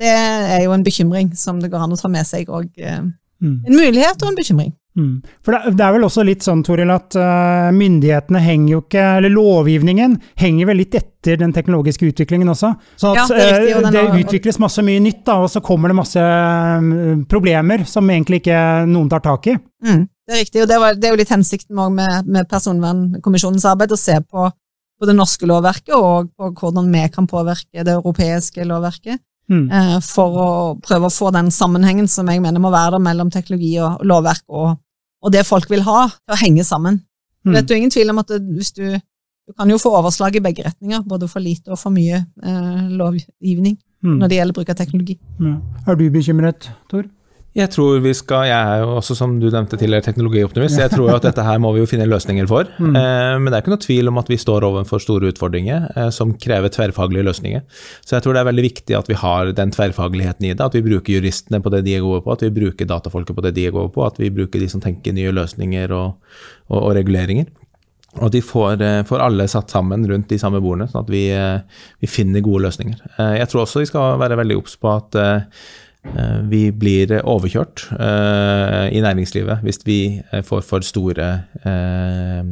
[0.00, 3.58] Det er jo en bekymring som det går an å ta med seg, eh, mm.
[3.68, 4.72] en mulighet og en bekymring.
[4.94, 5.22] Mm.
[5.42, 9.06] For det, det, er vel også litt sånn, Toril, at uh, myndighetene henger jo ikke
[9.18, 12.70] Eller lovgivningen henger vel litt etter den teknologiske utviklingen også.
[13.00, 15.90] Så at ja, det, riktig, uh, det utvikles masse mye nytt, da, og så kommer
[15.90, 19.56] det masse um, problemer som egentlig ikke noen tar tak i.
[19.84, 23.66] Mm, det er riktig, og det, var, det, er jo litt hensikten med, med Personvernkommisjonens
[23.72, 27.98] arbeid, å se på, på det norske lovverket og på hvordan vi kan påvirke det
[27.98, 29.18] europeiske lovverket.
[29.50, 29.66] Mm.
[29.68, 30.48] Uh, For å
[30.80, 34.78] prøve å få den sammenhengen som jeg mener må være mellom teknologi og lovverk og,
[35.24, 37.00] og det folk vil ha, til å henge sammen.
[37.44, 37.56] Mm.
[37.56, 38.84] Er jo ingen tvil om at hvis du,
[39.48, 42.86] du kan jo få overslag i begge retninger, både for lite og for mye eh,
[43.00, 44.18] lovgivning Mm.
[44.20, 45.14] når det gjelder bruk av teknologi.
[45.40, 45.54] Ja.
[45.88, 47.06] Er du bekymret, Tor?
[47.54, 50.74] Jeg tror vi skal, jeg er jo også, som du nevnte tidligere, teknologioptimist.
[50.80, 52.66] Jeg tror jo at dette her må vi jo finne løsninger for.
[52.82, 52.96] Mm.
[52.98, 56.08] Eh, men det er ikke noe tvil om at vi står overfor store utfordringer eh,
[56.14, 57.62] som krever tverrfaglige løsninger.
[58.02, 60.66] Så jeg tror det er veldig viktig at vi har den tverrfagligheten i det.
[60.66, 63.46] At vi bruker juristene på det de er gode på, at vi bruker datafolket på
[63.46, 66.18] det de er gode på, at vi bruker de som tenker nye løsninger og,
[66.72, 67.46] og, og reguleringer.
[68.18, 71.14] Og at vi får, eh, får alle satt sammen rundt de samme bordene, sånn at
[71.14, 71.62] vi, eh,
[72.02, 72.98] vi finner gode løsninger.
[73.14, 75.64] Eh, Jeg tror også vi skal være veldig obs på at eh,
[76.50, 81.28] vi blir overkjørt eh, i næringslivet hvis vi eh, får for store
[81.64, 82.42] eh,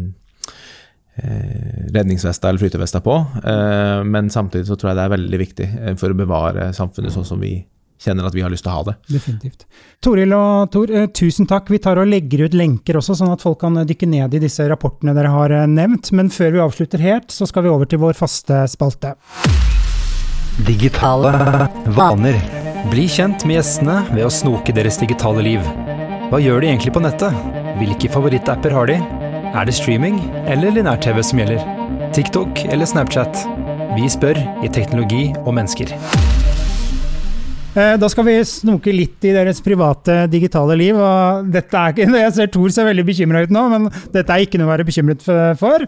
[1.20, 3.18] eh, redningsvester eller flytevester på.
[3.44, 7.12] Eh, Men samtidig så tror jeg det er veldig viktig eh, for å bevare samfunnet
[7.14, 7.59] sånn som vi
[8.03, 8.96] kjenner at vi har lyst til å ha det.
[9.12, 9.61] Definitivt.
[10.03, 11.68] Toril og Tor, eh, tusen takk.
[11.70, 14.42] Vi tar og legger ut lenker også, sånn at folk kan eh, dykke ned i
[14.42, 16.11] disse rapportene dere har eh, nevnt.
[16.16, 19.14] Men før vi avslutter helt, så skal vi over til vår faste spalte.
[20.66, 21.36] Digitale
[21.94, 22.40] vaner.
[22.91, 25.66] Bli kjent med gjestene ved å snoke deres digitale liv.
[26.33, 27.37] Hva gjør de egentlig på nettet?
[27.78, 28.97] Hvilke favorittapper har de?
[29.53, 30.18] Er det streaming
[30.51, 31.62] eller linær-TV som gjelder?
[32.16, 33.45] TikTok eller Snapchat?
[33.95, 35.95] Vi spør i Teknologi og mennesker.
[37.75, 40.97] Eh, Da skal vi snoke litt i deres private digitale liv.
[40.99, 44.45] og dette er ikke, Jeg ser Tor ser veldig bekymra ut nå, men dette er
[44.45, 45.25] ikke noe å være bekymret
[45.61, 45.87] for.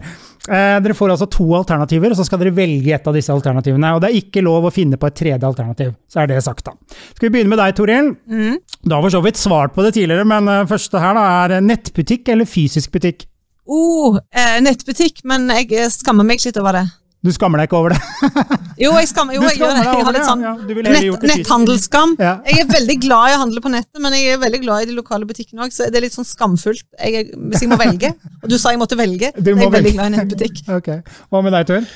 [0.49, 3.93] Eh, Dere får altså to alternativer, og så skal dere velge et av disse alternativene.
[3.95, 5.93] og Det er ikke lov å finne på et tredje alternativ.
[6.09, 6.73] Så er det sagt, da.
[7.13, 8.11] Skal vi begynne med deg, Toril?
[8.25, 8.57] Mm.
[8.85, 11.61] Du har for så vidt svart på det tidligere, men eh, første her da er
[11.61, 13.27] nettbutikk eller fysisk butikk?
[13.65, 16.85] Oh, eh, nettbutikk, men jeg skammer meg litt over det.
[17.25, 17.99] Du skammer deg ikke over det?
[18.75, 19.83] Jo, jeg skammer, jo, jeg gjør det.
[19.87, 20.49] Jeg har litt sånn ja.
[20.91, 22.15] Nett, netthandelsskam.
[22.19, 22.33] Ja.
[22.43, 24.89] Jeg er veldig glad i å handle på nettet, men jeg er veldig glad i
[24.89, 28.11] de lokale butikkene òg, så det er litt sånn skamfullt jeg, hvis jeg må velge.
[28.43, 29.31] Og du sa jeg måtte velge.
[29.39, 30.61] Du må jeg er veldig glad i nettbutikk.
[30.75, 30.91] Ok.
[31.31, 31.87] Hva med deg, Tor?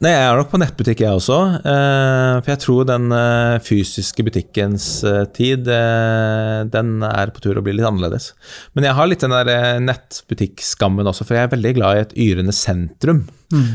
[0.00, 1.36] Nei, Jeg er nok på nettbutikk, jeg også.
[1.68, 5.68] eh, For jeg tror den eh, fysiske butikkens eh, tid,
[6.72, 8.30] den er på tur å bli litt annerledes.
[8.74, 12.16] Men jeg har litt den der nettbutikkskammen også, for jeg er veldig glad i et
[12.24, 13.26] yrende sentrum.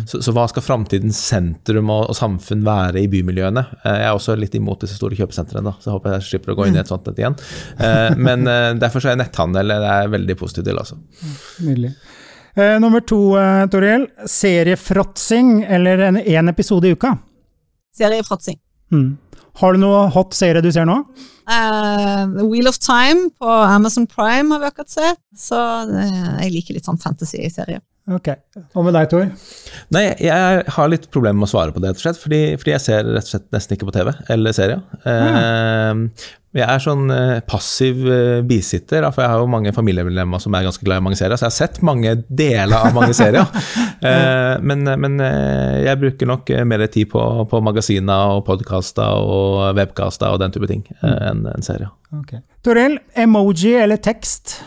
[0.10, 3.62] Så, så hva skal framtidens sentrum og, og samfunn være i bymiljøene?
[3.86, 6.58] Jeg er også litt imot disse store kjøpesentrene, da, så jeg håper jeg slipper å
[6.58, 7.38] gå inn i et sånt et igjen.
[7.78, 8.50] Eh, Men
[8.82, 10.98] derfor så er netthandel det er jeg veldig positiv til, altså.
[11.62, 11.94] Nydelig.
[12.58, 14.08] Eh, nummer to, eh, Toriel.
[14.26, 17.18] Seriefråtsing eller en, en episode i uka?
[17.98, 18.58] Seriefråtsing.
[18.92, 19.18] Mm.
[19.54, 20.96] Har du noe hot serie du ser nå?
[21.50, 26.52] Uh, The Wheel of Time på Amazon Prime har vi akkurat sett, så uh, jeg
[26.56, 27.82] liker litt sånn fantasy-serier.
[28.08, 28.32] Ok.
[28.72, 29.26] Hva med deg, Tor?
[29.92, 32.72] Nei, jeg har litt problemer med å svare på det, rett og slett, fordi, fordi
[32.78, 34.84] jeg ser rett og slett nesten ikke på TV eller serier.
[35.04, 36.06] Eh,
[36.58, 40.64] jeg er sånn eh, passiv eh, bisitter, for jeg har jo mange familiemedlemmer som er
[40.66, 43.46] ganske glad i mange serier, så jeg har sett mange deler av mange serier.
[43.98, 50.30] Eh, men men jeg bruker nok mer tid på, på magasiner og podkaster og webcaster
[50.30, 51.90] og den type ting eh, enn en serier.
[52.20, 52.44] Okay.
[52.64, 54.60] Toriel, emoji eller tekst?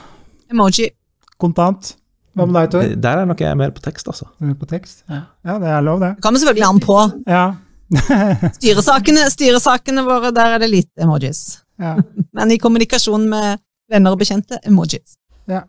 [0.50, 0.90] Emoji.
[1.38, 1.94] Kontant?
[2.40, 2.92] Hva med deg, Tor?
[3.06, 4.26] Der er nok jeg mer på tekst, altså.
[4.60, 5.02] På tekst?
[5.10, 5.20] Ja.
[5.46, 6.14] ja, det er lov, det.
[6.18, 6.96] Det kommer selvfølgelig an på.
[7.30, 7.44] Ja.
[8.58, 11.60] Styresakene, styresakene våre, der er det lite emojis.
[11.80, 11.96] ja.
[12.36, 13.58] Men i kommunikasjon med
[13.90, 15.16] venner og bekjente, emojis.
[15.50, 15.64] ja.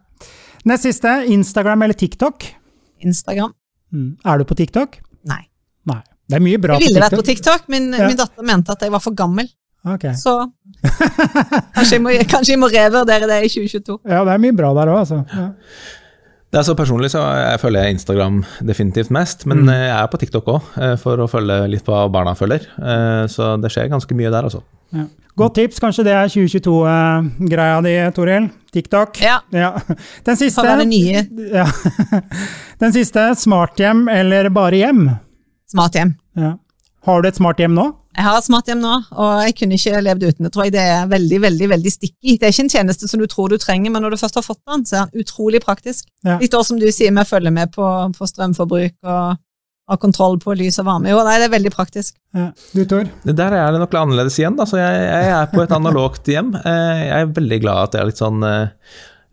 [0.70, 2.44] Nest siste, Instagram eller TikTok?
[3.02, 3.50] Instagram.
[3.92, 4.12] Mm.
[4.30, 5.00] Er du på TikTok?
[5.26, 5.40] Nei.
[5.90, 5.98] Nei.
[6.30, 7.64] Det er mye bra Jeg ville vært på på TikTok.
[7.68, 8.08] men min, Ja.
[8.12, 9.50] min datter mente at jeg var for gammel.
[9.84, 10.14] Okay.
[10.14, 10.36] Så
[11.76, 13.98] kanskje jeg må, kanskje jeg må revurdere det i 2022.
[14.06, 15.24] Ja, det er mye bra der òg, altså.
[15.34, 15.48] Ja.
[16.52, 19.72] Det er så Personlig så jeg følger jeg Instagram definitivt mest, men mm.
[19.72, 22.66] jeg er på TikTok òg, for å følge litt hva barna følger.
[22.76, 24.60] Eh, Så det skjer ganske mye der, altså.
[24.92, 25.06] Ja.
[25.40, 28.50] Godt tips, kanskje det er 2022-greia di, Toril.
[28.76, 29.22] TikTok.
[29.24, 29.38] Ja.
[30.28, 31.66] Den siste, Kan være nye ja.
[32.84, 35.06] Den siste, smarthjem eller bare hjem?
[35.72, 36.14] smarthjem.
[36.36, 36.56] Ja.
[37.08, 37.88] Har du et smarthjem nå?
[38.12, 40.74] Jeg har et smarthjem nå, og jeg kunne ikke levd uten det, tror jeg.
[40.76, 42.34] Det er veldig, veldig veldig sticky.
[42.42, 44.44] Det er ikke en tjeneste som du tror du trenger, men når du først har
[44.44, 46.10] fått den, så er den utrolig praktisk.
[46.28, 46.36] Ja.
[46.42, 47.88] Litt også som du sier med å følge med på,
[48.18, 49.40] på strømforbruk og
[49.92, 51.10] ha kontroll på lys og varme.
[51.12, 52.16] Jo, nei, det er veldig praktisk.
[52.36, 52.50] Ja.
[52.76, 53.08] Du, Tor?
[53.28, 54.60] Der er det nok annerledes igjen.
[54.60, 54.68] Da.
[54.70, 56.52] Så jeg, jeg er på et analogt hjem.
[56.62, 58.68] Eh, Jeg er veldig glad at det er litt sånn eh,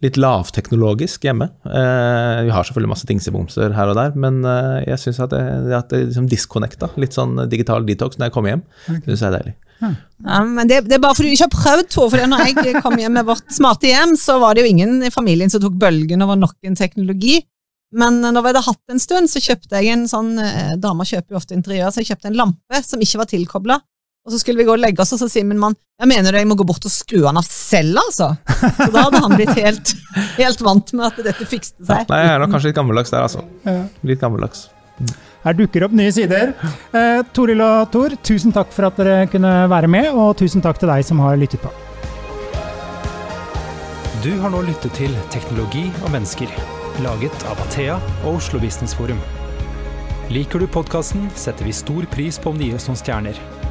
[0.05, 1.49] litt lavteknologisk hjemme.
[1.67, 5.43] Eh, Vi har selvfølgelig masse dingsebomser her og der, men eh, jeg syns at det,
[5.75, 6.91] at det liksom disconnecta.
[7.01, 8.63] Litt sånn digital detox når jeg kommer hjem.
[8.87, 9.55] Det syns jeg er deilig.
[9.79, 12.09] Ja, men det, det er bare fordi du ikke har prøvd, Tor.
[12.11, 15.13] For når jeg kom hjem med vårt smarte hjem, så var det jo ingen i
[15.15, 17.39] familien som tok bølgen over noen teknologi.
[17.99, 21.35] Men når vi hadde hatt en stund, så kjøpte jeg en sånn eh, Damer kjøper
[21.35, 23.79] jo ofte interiør, så jeg kjøpte en lampe som ikke var tilkobla.
[24.29, 26.31] Og så skulle vi gå og legge oss, og så sier min mann jeg mener
[26.31, 28.29] du jeg må gå bort og skru han av selv, altså?
[28.77, 29.95] Så da hadde han blitt helt,
[30.37, 32.05] helt vant med at dette fikste seg.
[32.13, 33.43] Nei, jeg er nok kanskje litt gammeldags der, altså.
[34.07, 34.69] Litt gammeldags.
[35.43, 36.53] Her dukker opp nye sider.
[36.93, 40.79] Eh, Toril og Tor, tusen takk for at dere kunne være med, og tusen takk
[40.79, 41.73] til deg som har lyttet på.
[44.23, 46.53] Du har nå lyttet til Teknologi og mennesker,
[47.03, 49.19] laget av Athea og Oslo Business Forum.
[50.31, 53.47] Liker du podkasten, setter vi stor pris på om du gir oss noen stjerner.